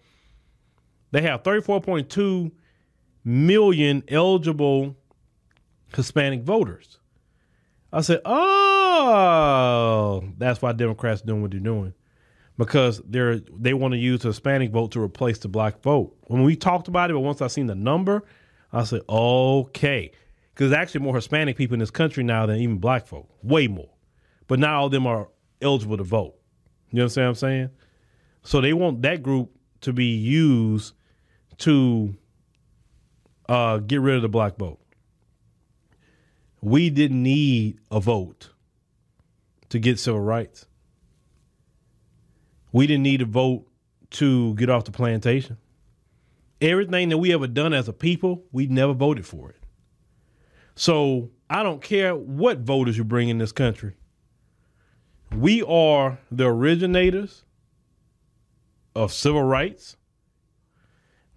they 1.12 1.22
have 1.22 1.42
34.2 1.42 2.50
million 3.24 4.02
eligible 4.08 4.96
Hispanic 5.94 6.42
voters. 6.42 6.98
I 7.92 8.00
said, 8.00 8.20
"Oh, 8.24 8.69
that's 10.38 10.62
why 10.62 10.72
Democrats 10.72 11.22
doing 11.22 11.42
what 11.42 11.50
they're 11.50 11.60
doing." 11.60 11.94
Because 12.56 13.00
they're 13.06 13.38
they 13.38 13.74
want 13.74 13.92
to 13.92 13.98
use 13.98 14.20
the 14.20 14.28
Hispanic 14.28 14.70
vote 14.70 14.92
to 14.92 15.00
replace 15.00 15.38
the 15.38 15.48
black 15.48 15.80
vote. 15.82 16.16
When 16.26 16.42
we 16.42 16.56
talked 16.56 16.88
about 16.88 17.10
it, 17.10 17.14
but 17.14 17.20
once 17.20 17.40
I 17.40 17.46
seen 17.46 17.66
the 17.66 17.74
number, 17.74 18.24
I 18.72 18.84
said, 18.84 19.02
"Okay." 19.08 20.12
Because 20.54 20.72
actually 20.72 21.00
more 21.00 21.14
Hispanic 21.14 21.56
people 21.56 21.74
in 21.74 21.80
this 21.80 21.90
country 21.90 22.22
now 22.22 22.44
than 22.44 22.58
even 22.58 22.78
black 22.78 23.06
folk. 23.06 23.28
Way 23.42 23.66
more. 23.66 23.88
But 24.46 24.58
not 24.58 24.74
all 24.74 24.86
of 24.86 24.92
them 24.92 25.06
are 25.06 25.28
eligible 25.62 25.96
to 25.96 26.04
vote. 26.04 26.34
You 26.90 27.02
understand 27.02 27.26
what 27.26 27.30
I'm 27.30 27.34
saying? 27.36 27.70
So 28.42 28.60
they 28.60 28.72
want 28.72 29.02
that 29.02 29.22
group 29.22 29.50
to 29.82 29.92
be 29.92 30.16
used 30.16 30.94
to 31.58 32.14
uh, 33.48 33.78
get 33.78 34.00
rid 34.00 34.16
of 34.16 34.22
the 34.22 34.28
black 34.28 34.56
vote. 34.56 34.80
We 36.60 36.90
didn't 36.90 37.22
need 37.22 37.78
a 37.90 38.00
vote 38.00 38.50
to 39.70 39.78
get 39.78 39.98
civil 39.98 40.20
rights. 40.20 40.66
We 42.72 42.86
didn't 42.86 43.04
need 43.04 43.18
to 43.18 43.26
vote 43.26 43.66
to 44.10 44.54
get 44.54 44.68
off 44.68 44.84
the 44.84 44.92
plantation. 44.92 45.56
Everything 46.60 47.08
that 47.08 47.18
we 47.18 47.32
ever 47.32 47.46
done 47.46 47.72
as 47.72 47.88
a 47.88 47.92
people, 47.92 48.44
we 48.52 48.66
never 48.66 48.92
voted 48.92 49.26
for 49.26 49.50
it. 49.50 49.56
So 50.74 51.30
I 51.48 51.62
don't 51.62 51.82
care 51.82 52.14
what 52.14 52.58
voters 52.58 52.98
you 52.98 53.04
bring 53.04 53.28
in 53.28 53.38
this 53.38 53.52
country. 53.52 53.94
We 55.34 55.62
are 55.62 56.18
the 56.30 56.46
originators 56.46 57.44
of 58.94 59.12
civil 59.12 59.42
rights. 59.42 59.96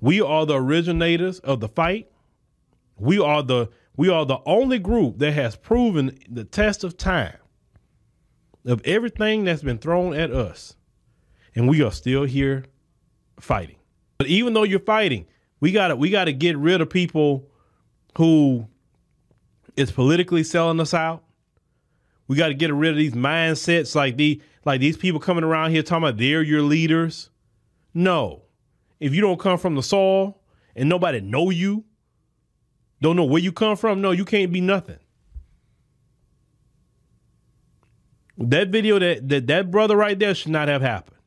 We 0.02 0.22
are 0.22 0.46
the 0.46 0.56
originators 0.56 1.40
of 1.40 1.60
the 1.60 1.70
fight. 1.70 2.12
We 2.98 3.20
are 3.20 3.44
the 3.44 3.70
we 3.96 4.10
are 4.10 4.26
the 4.26 4.40
only 4.48 4.80
group 4.80 5.20
that 5.20 5.34
has 5.34 5.56
proven 5.56 6.18
the 6.28 6.44
test 6.44 6.84
of 6.84 6.98
time 6.98 7.38
of 8.66 8.82
everything 8.86 9.44
that's 9.44 9.64
been 9.64 9.78
thrown 9.78 10.14
at 10.14 10.32
us. 10.32 10.76
And 11.56 11.70
we 11.70 11.82
are 11.84 11.92
still 11.92 12.24
here 12.24 12.66
fighting. 13.40 13.76
But 14.18 14.28
even 14.28 14.54
though 14.54 14.64
you're 14.64 14.80
fighting, 14.80 15.28
we 15.60 15.72
got 15.72 15.90
to 15.90 15.96
we 15.96 16.10
got 16.10 16.26
to 16.26 16.34
get 16.34 16.58
rid 16.58 16.82
of 16.82 16.90
people 16.90 17.50
who 18.18 18.68
is 19.76 19.92
politically 19.92 20.44
selling 20.44 20.80
us 20.80 20.94
out. 20.94 21.24
We 22.28 22.38
got 22.38 22.48
to 22.48 22.54
get 22.54 22.74
rid 22.74 22.92
of 22.92 22.98
these 22.98 23.14
mindsets 23.14 23.96
like 23.96 24.18
the 24.18 24.42
like 24.66 24.80
these 24.80 24.98
people 24.98 25.20
coming 25.20 25.44
around 25.44 25.72
here 25.72 25.84
talking 25.84 26.04
about 26.04 26.18
they're 26.18 26.42
your 26.42 26.62
leaders. 26.62 27.30
No. 27.94 28.44
If 29.00 29.14
you 29.14 29.22
don't 29.22 29.40
come 29.40 29.58
from 29.58 29.76
the 29.76 29.84
soil 29.84 30.42
and 30.76 30.88
nobody 30.88 31.20
know 31.20 31.50
you, 31.50 31.84
don't 33.02 33.18
know 33.18 33.26
where 33.26 33.42
you 33.42 33.52
come 33.52 33.76
from, 33.76 34.00
no, 34.00 34.12
you 34.12 34.24
can't 34.24 34.52
be 34.52 34.62
nothing. 34.62 35.00
That 38.38 38.70
video 38.70 39.00
that 39.00 39.30
that, 39.30 39.48
that 39.48 39.72
brother 39.72 39.96
right 39.96 40.18
there 40.18 40.34
should 40.34 40.52
not 40.52 40.68
have 40.68 40.82
happened. 40.82 41.18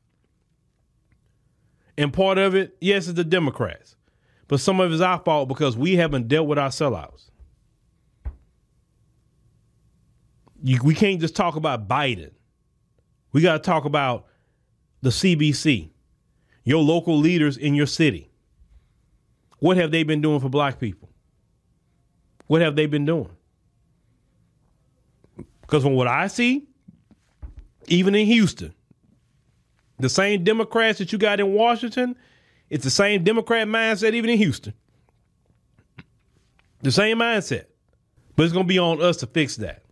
And 1.99 2.12
part 2.12 2.38
of 2.38 2.55
it, 2.55 2.77
yes, 2.81 3.09
it's 3.09 3.16
the 3.16 3.25
Democrats. 3.25 3.97
But 4.49 4.61
some 4.61 4.81
of 4.81 4.90
it 4.90 4.95
is 4.95 5.01
our 5.01 5.19
fault 5.19 5.49
because 5.49 5.77
we 5.77 5.97
haven't 5.97 6.29
dealt 6.29 6.47
with 6.47 6.59
our 6.59 6.69
sellouts. 6.69 7.31
You, 10.62 10.79
we 10.83 10.95
can't 10.95 11.21
just 11.21 11.35
talk 11.35 11.57
about 11.57 11.88
Biden. 11.88 12.31
We 13.33 13.40
got 13.40 13.55
to 13.55 13.59
talk 13.59 13.85
about 13.85 14.27
the 15.03 15.11
CBC, 15.11 15.90
your 16.64 16.83
local 16.83 17.19
leaders 17.19 17.57
in 17.57 17.75
your 17.75 17.87
city. 17.87 18.31
What 19.59 19.77
have 19.77 19.90
they 19.90 20.03
been 20.03 20.21
doing 20.21 20.40
for 20.40 20.49
black 20.49 20.79
people? 20.79 21.11
What 22.47 22.61
have 22.62 22.77
they 22.77 22.87
been 22.87 23.05
doing? 23.05 23.31
Because 25.62 25.83
from 25.83 25.95
what 25.95 26.07
I 26.07 26.29
see, 26.29 26.69
even 27.88 28.14
in 28.14 28.27
Houston, 28.27 28.75
the 29.99 30.09
same 30.09 30.44
Democrats 30.44 30.99
that 30.99 31.12
you 31.12 31.18
got 31.18 31.40
in 31.40 31.53
Washington, 31.53 32.16
it's 32.68 32.85
the 32.85 32.90
same 32.90 33.25
Democrat 33.25 33.66
mindset 33.66 34.12
even 34.14 34.31
in 34.31 34.38
Houston. 34.38 34.75
The 36.83 36.92
same 36.92 37.18
mindset. 37.18 37.66
But 38.35 38.44
it's 38.44 38.53
going 38.53 38.66
to 38.66 38.68
be 38.68 38.79
on 38.79 39.01
us 39.01 39.16
to 39.18 39.27
fix 39.27 39.57
that. 39.57 39.83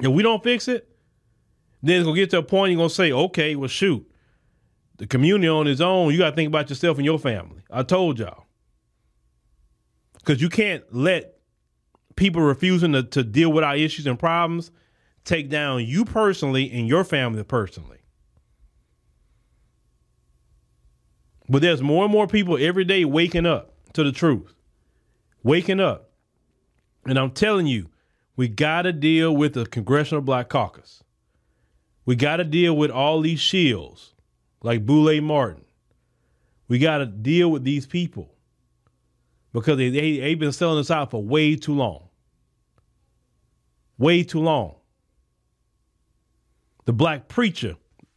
If 0.00 0.08
we 0.08 0.22
don't 0.22 0.42
fix 0.42 0.66
it, 0.68 0.88
then 1.82 1.96
it's 1.96 2.04
going 2.04 2.16
to 2.16 2.22
get 2.22 2.30
to 2.30 2.38
a 2.38 2.42
point 2.42 2.72
you're 2.72 2.78
going 2.78 2.88
to 2.88 2.94
say, 2.94 3.12
okay, 3.12 3.54
well, 3.54 3.68
shoot, 3.68 4.10
the 4.96 5.06
community 5.06 5.48
on 5.48 5.66
its 5.66 5.80
own, 5.80 6.12
you 6.12 6.18
got 6.18 6.30
to 6.30 6.36
think 6.36 6.48
about 6.48 6.70
yourself 6.70 6.96
and 6.96 7.04
your 7.04 7.18
family. 7.18 7.60
I 7.70 7.82
told 7.82 8.18
y'all. 8.18 8.46
Because 10.14 10.40
you 10.40 10.48
can't 10.48 10.82
let 10.90 11.38
people 12.16 12.40
refusing 12.40 12.92
to, 12.92 13.02
to 13.02 13.22
deal 13.22 13.52
with 13.52 13.62
our 13.62 13.76
issues 13.76 14.06
and 14.06 14.18
problems 14.18 14.70
take 15.24 15.48
down 15.48 15.84
you 15.84 16.04
personally 16.04 16.70
and 16.72 16.86
your 16.86 17.04
family 17.04 17.42
personally. 17.42 17.98
But 21.48 21.62
there's 21.62 21.82
more 21.82 22.04
and 22.04 22.12
more 22.12 22.26
people 22.26 22.56
every 22.58 22.84
day 22.84 23.04
waking 23.04 23.46
up 23.46 23.74
to 23.92 24.02
the 24.02 24.12
truth, 24.12 24.54
waking 25.42 25.80
up. 25.80 26.10
And 27.06 27.18
I'm 27.18 27.30
telling 27.30 27.66
you, 27.66 27.90
we 28.36 28.48
got 28.48 28.82
to 28.82 28.92
deal 28.92 29.36
with 29.36 29.54
the 29.54 29.66
Congressional 29.66 30.22
Black 30.22 30.48
Caucus. 30.48 31.02
We 32.06 32.16
got 32.16 32.36
to 32.36 32.44
deal 32.44 32.76
with 32.76 32.90
all 32.90 33.20
these 33.20 33.40
shields 33.40 34.14
like 34.62 34.86
Boule 34.86 35.20
Martin. 35.20 35.64
We 36.68 36.78
got 36.78 36.98
to 36.98 37.06
deal 37.06 37.50
with 37.50 37.62
these 37.64 37.86
people 37.86 38.34
because 39.52 39.76
they, 39.76 39.90
they, 39.90 40.18
they've 40.18 40.38
been 40.38 40.52
selling 40.52 40.80
us 40.80 40.90
out 40.90 41.10
for 41.10 41.22
way 41.22 41.56
too 41.56 41.74
long. 41.74 42.08
Way 43.98 44.24
too 44.24 44.40
long. 44.40 44.76
The 46.84 46.92
black 46.92 47.28
preacher 47.28 47.76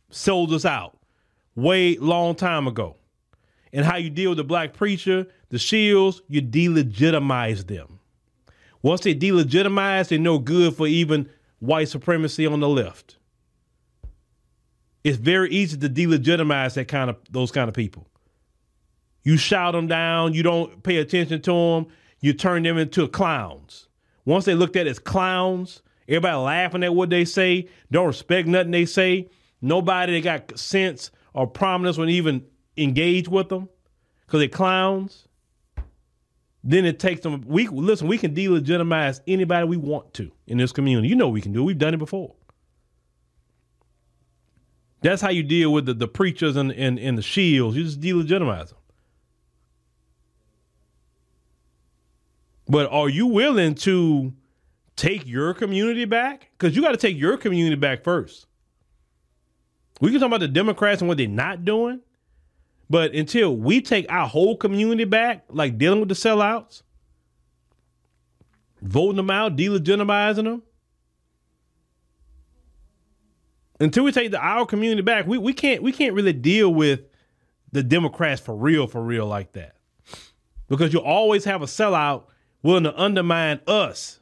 sold 0.09 0.53
us 0.53 0.65
out 0.65 0.97
way 1.55 1.97
long 1.97 2.35
time 2.35 2.67
ago. 2.67 2.97
And 3.73 3.85
how 3.85 3.97
you 3.97 4.09
deal 4.09 4.31
with 4.31 4.37
the 4.37 4.43
black 4.43 4.73
preacher, 4.73 5.27
the 5.49 5.59
shields, 5.59 6.21
you 6.27 6.41
delegitimize 6.41 7.67
them. 7.67 7.99
Once 8.81 9.01
they 9.01 9.13
delegitimize, 9.13 10.07
they're 10.07 10.19
no 10.19 10.39
good 10.39 10.75
for 10.75 10.87
even 10.87 11.29
white 11.59 11.89
supremacy 11.89 12.45
on 12.45 12.59
the 12.59 12.69
left. 12.69 13.17
It's 15.03 15.17
very 15.17 15.49
easy 15.49 15.77
to 15.77 15.89
delegitimize 15.89 16.75
that 16.75 16.87
kind 16.87 17.09
of 17.09 17.17
those 17.29 17.51
kind 17.51 17.67
of 17.67 17.75
people. 17.75 18.07
You 19.23 19.37
shout 19.37 19.73
them 19.73 19.87
down, 19.87 20.33
you 20.33 20.43
don't 20.43 20.83
pay 20.83 20.97
attention 20.97 21.41
to 21.41 21.51
them, 21.51 21.87
you 22.21 22.33
turn 22.33 22.63
them 22.63 22.77
into 22.77 23.07
clowns. 23.07 23.87
Once 24.25 24.45
they 24.45 24.55
looked 24.55 24.75
at 24.75 24.87
as 24.87 24.99
clowns, 24.99 25.81
everybody 26.07 26.37
laughing 26.37 26.83
at 26.83 26.93
what 26.93 27.09
they 27.09 27.25
say, 27.25 27.67
don't 27.91 28.07
respect 28.07 28.47
nothing 28.47 28.71
they 28.71 28.85
say. 28.85 29.29
Nobody 29.61 30.19
that 30.19 30.23
got 30.23 30.59
sense 30.59 31.11
or 31.33 31.47
prominence 31.47 31.97
would 31.97 32.09
even 32.09 32.45
engage 32.77 33.27
with 33.27 33.49
them 33.49 33.69
because 34.25 34.39
they're 34.39 34.47
clowns. 34.47 35.27
Then 36.63 36.85
it 36.85 36.99
takes 36.99 37.21
them. 37.21 37.43
We 37.47 37.67
listen. 37.67 38.07
We 38.07 38.17
can 38.17 38.35
delegitimize 38.35 39.21
anybody 39.27 39.65
we 39.65 39.77
want 39.77 40.13
to 40.15 40.31
in 40.47 40.57
this 40.57 40.71
community. 40.71 41.07
You 41.07 41.15
know 41.15 41.29
we 41.29 41.41
can 41.41 41.53
do. 41.53 41.61
it. 41.61 41.65
We've 41.65 41.77
done 41.77 41.93
it 41.93 41.97
before. 41.97 42.35
That's 45.01 45.21
how 45.21 45.29
you 45.29 45.43
deal 45.43 45.71
with 45.71 45.85
the, 45.85 45.93
the 45.93 46.07
preachers 46.07 46.55
and, 46.55 46.71
and, 46.71 46.99
and 46.99 47.17
the 47.17 47.21
shields. 47.21 47.77
You 47.77 47.83
just 47.83 48.01
delegitimize 48.01 48.69
them. 48.69 48.77
But 52.67 52.91
are 52.91 53.07
you 53.07 53.27
willing 53.27 53.75
to 53.75 54.33
take 54.97 55.25
your 55.25 55.53
community 55.53 56.03
back? 56.03 56.49
Because 56.57 56.75
you 56.75 56.81
got 56.81 56.91
to 56.91 56.97
take 56.97 57.17
your 57.17 57.37
community 57.37 57.77
back 57.77 58.03
first. 58.03 58.47
We 60.01 60.11
can 60.11 60.19
talk 60.19 60.27
about 60.27 60.41
the 60.41 60.47
Democrats 60.49 61.01
and 61.01 61.07
what 61.07 61.17
they're 61.17 61.27
not 61.27 61.63
doing. 61.63 62.01
But 62.89 63.13
until 63.13 63.55
we 63.55 63.81
take 63.81 64.11
our 64.11 64.27
whole 64.27 64.57
community 64.57 65.05
back, 65.05 65.45
like 65.49 65.77
dealing 65.77 65.99
with 65.99 66.09
the 66.09 66.15
sellouts, 66.15 66.83
voting 68.81 69.17
them 69.17 69.29
out, 69.29 69.55
delegitimizing 69.55 70.43
them, 70.43 70.63
until 73.79 74.03
we 74.03 74.11
take 74.11 74.31
the 74.31 74.39
our 74.39 74.65
community 74.65 75.01
back, 75.01 75.27
we, 75.27 75.37
we 75.37 75.53
can't 75.53 75.83
we 75.83 75.91
can't 75.91 76.13
really 76.13 76.33
deal 76.33 76.73
with 76.73 77.01
the 77.71 77.83
Democrats 77.83 78.41
for 78.41 78.55
real, 78.55 78.87
for 78.87 79.03
real 79.03 79.25
like 79.25 79.51
that. 79.53 79.75
Because 80.69 80.93
you 80.93 80.99
always 80.99 81.43
have 81.45 81.61
a 81.61 81.65
sellout 81.65 82.23
willing 82.63 82.83
to 82.83 82.99
undermine 82.99 83.59
us. 83.67 84.16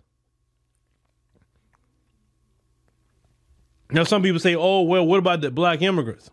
Now 3.95 4.03
some 4.03 4.21
people 4.21 4.39
say, 4.39 4.55
oh 4.55 4.81
well, 4.81 5.05
what 5.07 5.17
about 5.17 5.41
the 5.41 5.49
black 5.49 5.81
immigrants? 5.81 6.29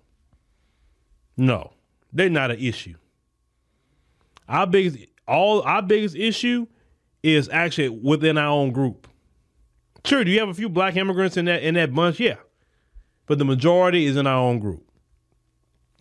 No, 1.36 1.72
they're 2.12 2.28
not 2.28 2.50
an 2.50 2.58
issue. 2.58 2.96
Our 4.48 4.66
biggest 4.66 4.98
all 5.26 5.62
our 5.62 5.80
biggest 5.80 6.14
issue 6.14 6.66
is 7.22 7.48
actually 7.48 7.88
within 7.88 8.36
our 8.36 8.48
own 8.48 8.72
group. 8.72 9.08
Sure, 10.04 10.24
do 10.24 10.30
you 10.30 10.40
have 10.40 10.50
a 10.50 10.54
few 10.54 10.68
black 10.68 10.96
immigrants 10.96 11.38
in 11.38 11.46
that 11.46 11.62
in 11.62 11.74
that 11.74 11.94
bunch? 11.94 12.20
Yeah 12.20 12.36
but 13.26 13.38
the 13.38 13.44
majority 13.46 14.04
is 14.04 14.16
in 14.16 14.26
our 14.26 14.38
own 14.38 14.58
group. 14.58 14.86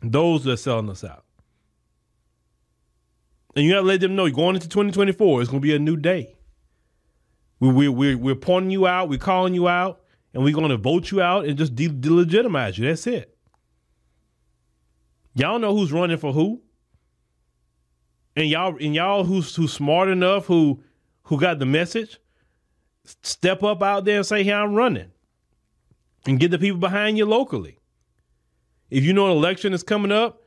Those 0.01 0.43
that 0.43 0.51
are 0.51 0.57
selling 0.57 0.89
us 0.89 1.03
out. 1.03 1.23
And 3.55 3.65
you 3.65 3.71
got 3.71 3.81
to 3.81 3.87
let 3.87 4.01
them 4.01 4.15
know 4.15 4.25
you're 4.25 4.35
going 4.35 4.55
into 4.55 4.67
2024, 4.67 5.41
it's 5.41 5.49
going 5.49 5.61
to 5.61 5.65
be 5.65 5.73
a 5.73 5.79
new 5.79 5.95
day. 5.95 6.35
We, 7.61 7.69
we, 7.69 7.87
we're, 7.87 8.17
we're 8.17 8.35
pointing 8.35 8.71
you 8.71 8.87
out, 8.87 9.07
we're 9.07 9.17
calling 9.17 9.53
you 9.53 9.67
out, 9.67 10.00
and 10.33 10.43
we're 10.43 10.53
going 10.53 10.69
to 10.69 10.77
vote 10.77 11.11
you 11.11 11.21
out 11.21 11.45
and 11.45 11.57
just 11.57 11.75
de- 11.75 11.89
delegitimize 11.89 12.77
you. 12.77 12.87
That's 12.87 13.07
it. 13.07 13.37
Y'all 15.33 15.59
know 15.59 15.75
who's 15.75 15.91
running 15.91 16.17
for 16.17 16.33
who. 16.33 16.61
And 18.35 18.47
y'all 18.47 18.77
and 18.79 18.95
y'all 18.95 19.23
who's 19.23 19.55
who's 19.55 19.73
smart 19.73 20.07
enough, 20.07 20.45
who 20.45 20.81
who 21.23 21.39
got 21.39 21.59
the 21.59 21.65
message, 21.65 22.19
step 23.03 23.61
up 23.61 23.83
out 23.83 24.05
there 24.05 24.17
and 24.17 24.25
say, 24.25 24.43
"Hey, 24.43 24.53
I'm 24.53 24.73
running." 24.73 25.11
and 26.25 26.39
get 26.39 26.51
the 26.51 26.59
people 26.59 26.79
behind 26.79 27.17
you 27.17 27.25
locally. 27.25 27.77
If 28.89 29.03
you 29.03 29.13
know 29.13 29.25
an 29.27 29.37
election 29.37 29.73
is 29.73 29.83
coming 29.83 30.11
up, 30.11 30.41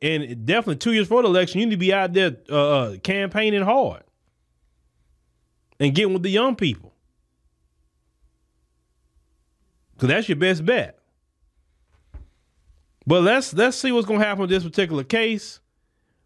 and 0.00 0.46
definitely 0.46 0.76
two 0.76 0.92
years 0.92 1.06
before 1.06 1.22
the 1.22 1.28
election, 1.28 1.60
you 1.60 1.66
need 1.66 1.74
to 1.74 1.78
be 1.78 1.92
out 1.92 2.12
there 2.12 2.36
uh, 2.50 2.54
uh, 2.54 2.96
campaigning 2.98 3.62
hard 3.62 4.02
and 5.78 5.94
getting 5.94 6.14
with 6.14 6.22
the 6.22 6.30
young 6.30 6.56
people. 6.56 6.93
Because 9.94 10.08
that's 10.08 10.28
your 10.28 10.36
best 10.36 10.64
bet. 10.64 10.98
But 13.06 13.22
let's 13.22 13.52
let's 13.54 13.76
see 13.76 13.92
what's 13.92 14.06
going 14.06 14.20
to 14.20 14.26
happen 14.26 14.42
with 14.42 14.50
this 14.50 14.64
particular 14.64 15.04
case. 15.04 15.60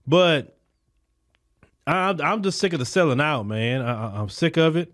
But 0.07 0.57
I'm, 1.87 2.21
I'm 2.21 2.43
just 2.43 2.59
sick 2.59 2.73
of 2.73 2.79
the 2.79 2.87
selling 2.87 3.21
out, 3.21 3.45
man. 3.45 3.83
I, 3.83 4.21
I'm 4.21 4.29
sick 4.29 4.57
of 4.57 4.77
it. 4.77 4.93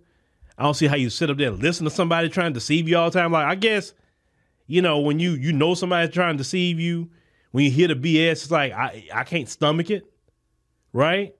I 0.56 0.62
don't 0.62 0.74
see 0.74 0.86
how 0.86 0.96
you 0.96 1.10
sit 1.10 1.30
up 1.30 1.36
there 1.36 1.48
and 1.48 1.60
listen 1.60 1.84
to 1.84 1.90
somebody 1.90 2.28
trying 2.28 2.52
to 2.52 2.60
deceive 2.60 2.88
you 2.88 2.96
all 2.96 3.10
the 3.10 3.18
time. 3.18 3.32
Like 3.32 3.46
I 3.46 3.54
guess, 3.54 3.92
you 4.66 4.82
know, 4.82 5.00
when 5.00 5.18
you 5.18 5.32
you 5.32 5.52
know 5.52 5.74
somebody's 5.74 6.14
trying 6.14 6.34
to 6.34 6.38
deceive 6.38 6.80
you, 6.80 7.10
when 7.50 7.64
you 7.64 7.70
hear 7.70 7.88
the 7.88 7.94
BS, 7.94 8.32
it's 8.32 8.50
like 8.50 8.72
I 8.72 9.06
I 9.12 9.24
can't 9.24 9.48
stomach 9.48 9.90
it, 9.90 10.10
right? 10.92 11.34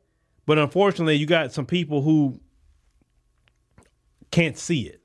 But 0.46 0.58
unfortunately, 0.58 1.14
you 1.14 1.26
got 1.26 1.52
some 1.52 1.66
people 1.66 2.02
who 2.02 2.40
can't 4.30 4.58
see 4.58 4.82
it. 4.82 5.00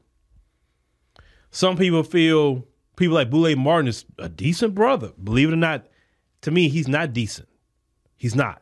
Some 1.52 1.78
people 1.78 2.04
feel 2.04 2.66
people 2.96 3.16
like 3.16 3.32
Roland 3.32 3.62
Martin 3.62 3.88
is 3.88 4.06
a 4.18 4.30
decent 4.30 4.76
brother. 4.76 5.12
Believe 5.24 5.50
it 5.50 5.54
or 5.54 5.58
not, 5.58 5.88
to 6.42 6.52
me, 6.52 6.70
he's 6.70 6.88
not 6.88 7.14
decent. 7.14 7.48
He's 8.18 8.36
not. 8.36 8.62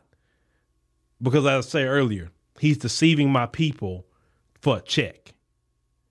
Because 1.20 1.44
as 1.46 1.66
I 1.66 1.68
say 1.68 1.84
earlier, 1.84 2.30
he's 2.58 2.78
deceiving 2.78 3.30
my 3.30 3.46
people 3.46 4.06
for 4.60 4.78
a 4.78 4.80
check 4.80 5.34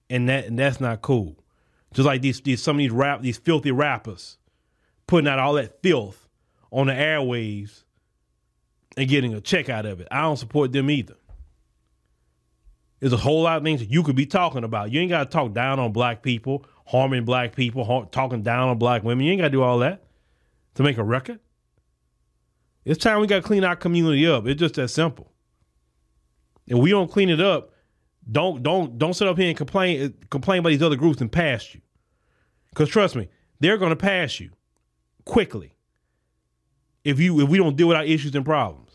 and 0.10 0.30
that 0.30 0.46
and 0.46 0.58
that's 0.58 0.80
not 0.80 1.02
cool. 1.02 1.38
Just 1.94 2.06
like 2.06 2.22
these 2.22 2.42
these 2.42 2.62
some 2.62 2.78
of 2.78 2.80
these 2.80 2.92
rap 2.92 3.22
these 3.22 3.38
filthy 3.38 3.72
rappers 3.72 4.38
putting 5.06 5.28
out 5.28 5.40
all 5.40 5.54
that 5.54 5.82
filth 5.82 6.28
on 6.72 6.88
the 6.88 6.94
airwaves 6.94 7.84
and 8.96 9.10
getting 9.10 9.34
a 9.34 9.42
check 9.42 9.70
out 9.70 9.86
of 9.86 10.02
it. 10.02 10.08
I 10.12 10.22
don't 10.22 10.38
support 10.38 10.72
them 10.72 10.90
either. 10.90 11.16
There's 13.00 13.14
a 13.14 13.18
whole 13.18 13.44
lot 13.44 13.58
of 13.58 13.64
things 13.64 13.80
that 13.80 13.92
you 13.92 14.02
could 14.04 14.16
be 14.16 14.26
talking 14.26 14.64
about. 14.64 14.92
You 14.92 15.02
ain't 15.02 15.10
got 15.10 15.26
to 15.26 15.30
talk 15.30 15.54
down 15.54 15.80
on 15.80 15.92
black 15.92 16.24
people, 16.24 16.66
harming 16.88 17.26
black 17.26 17.56
people, 17.56 18.08
talking 18.12 18.42
down 18.42 18.70
on 18.70 18.78
black 18.78 19.04
women. 19.04 19.26
You 19.26 19.34
ain't 19.34 19.42
got 19.42 19.48
to 19.48 19.52
do 19.52 19.62
all 19.62 19.80
that 19.80 20.04
to 20.76 20.84
make 20.84 20.98
a 20.98 21.04
record. 21.04 21.40
It's 22.86 22.98
time 22.98 23.20
we 23.20 23.28
got 23.28 23.38
to 23.38 23.42
clean 23.42 23.64
our 23.64 23.76
community 23.76 24.26
up. 24.26 24.48
It's 24.48 24.60
just 24.60 24.76
that 24.76 24.88
simple. 24.88 25.32
If 26.66 26.78
we 26.78 26.90
don't 26.90 27.12
clean 27.12 27.30
it 27.30 27.40
up, 27.40 27.72
don't 28.30 28.62
don't 28.64 28.98
don't 28.98 29.14
sit 29.14 29.28
up 29.28 29.38
here 29.38 29.48
and 29.48 29.58
complain 29.58 30.02
eh, 30.02 30.26
complain 30.30 30.60
about 30.60 30.70
these 30.70 30.82
other 30.82 30.96
groups 30.96 31.22
and 31.22 31.32
pass 31.32 31.74
you. 31.74 31.82
Because 32.70 32.90
trust 32.90 33.16
me, 33.16 33.30
they're 33.60 33.78
going 33.78 33.92
to 33.92 33.96
pass 33.96 34.40
you 34.40 34.52
quickly 35.26 35.76
if 37.04 37.20
you 37.20 37.40
if 37.42 37.50
we 37.50 37.58
don't 37.58 37.76
deal 37.76 37.88
with 37.88 37.98
our 37.98 38.04
issues 38.04 38.36
and 38.36 38.46
problems. 38.46 38.87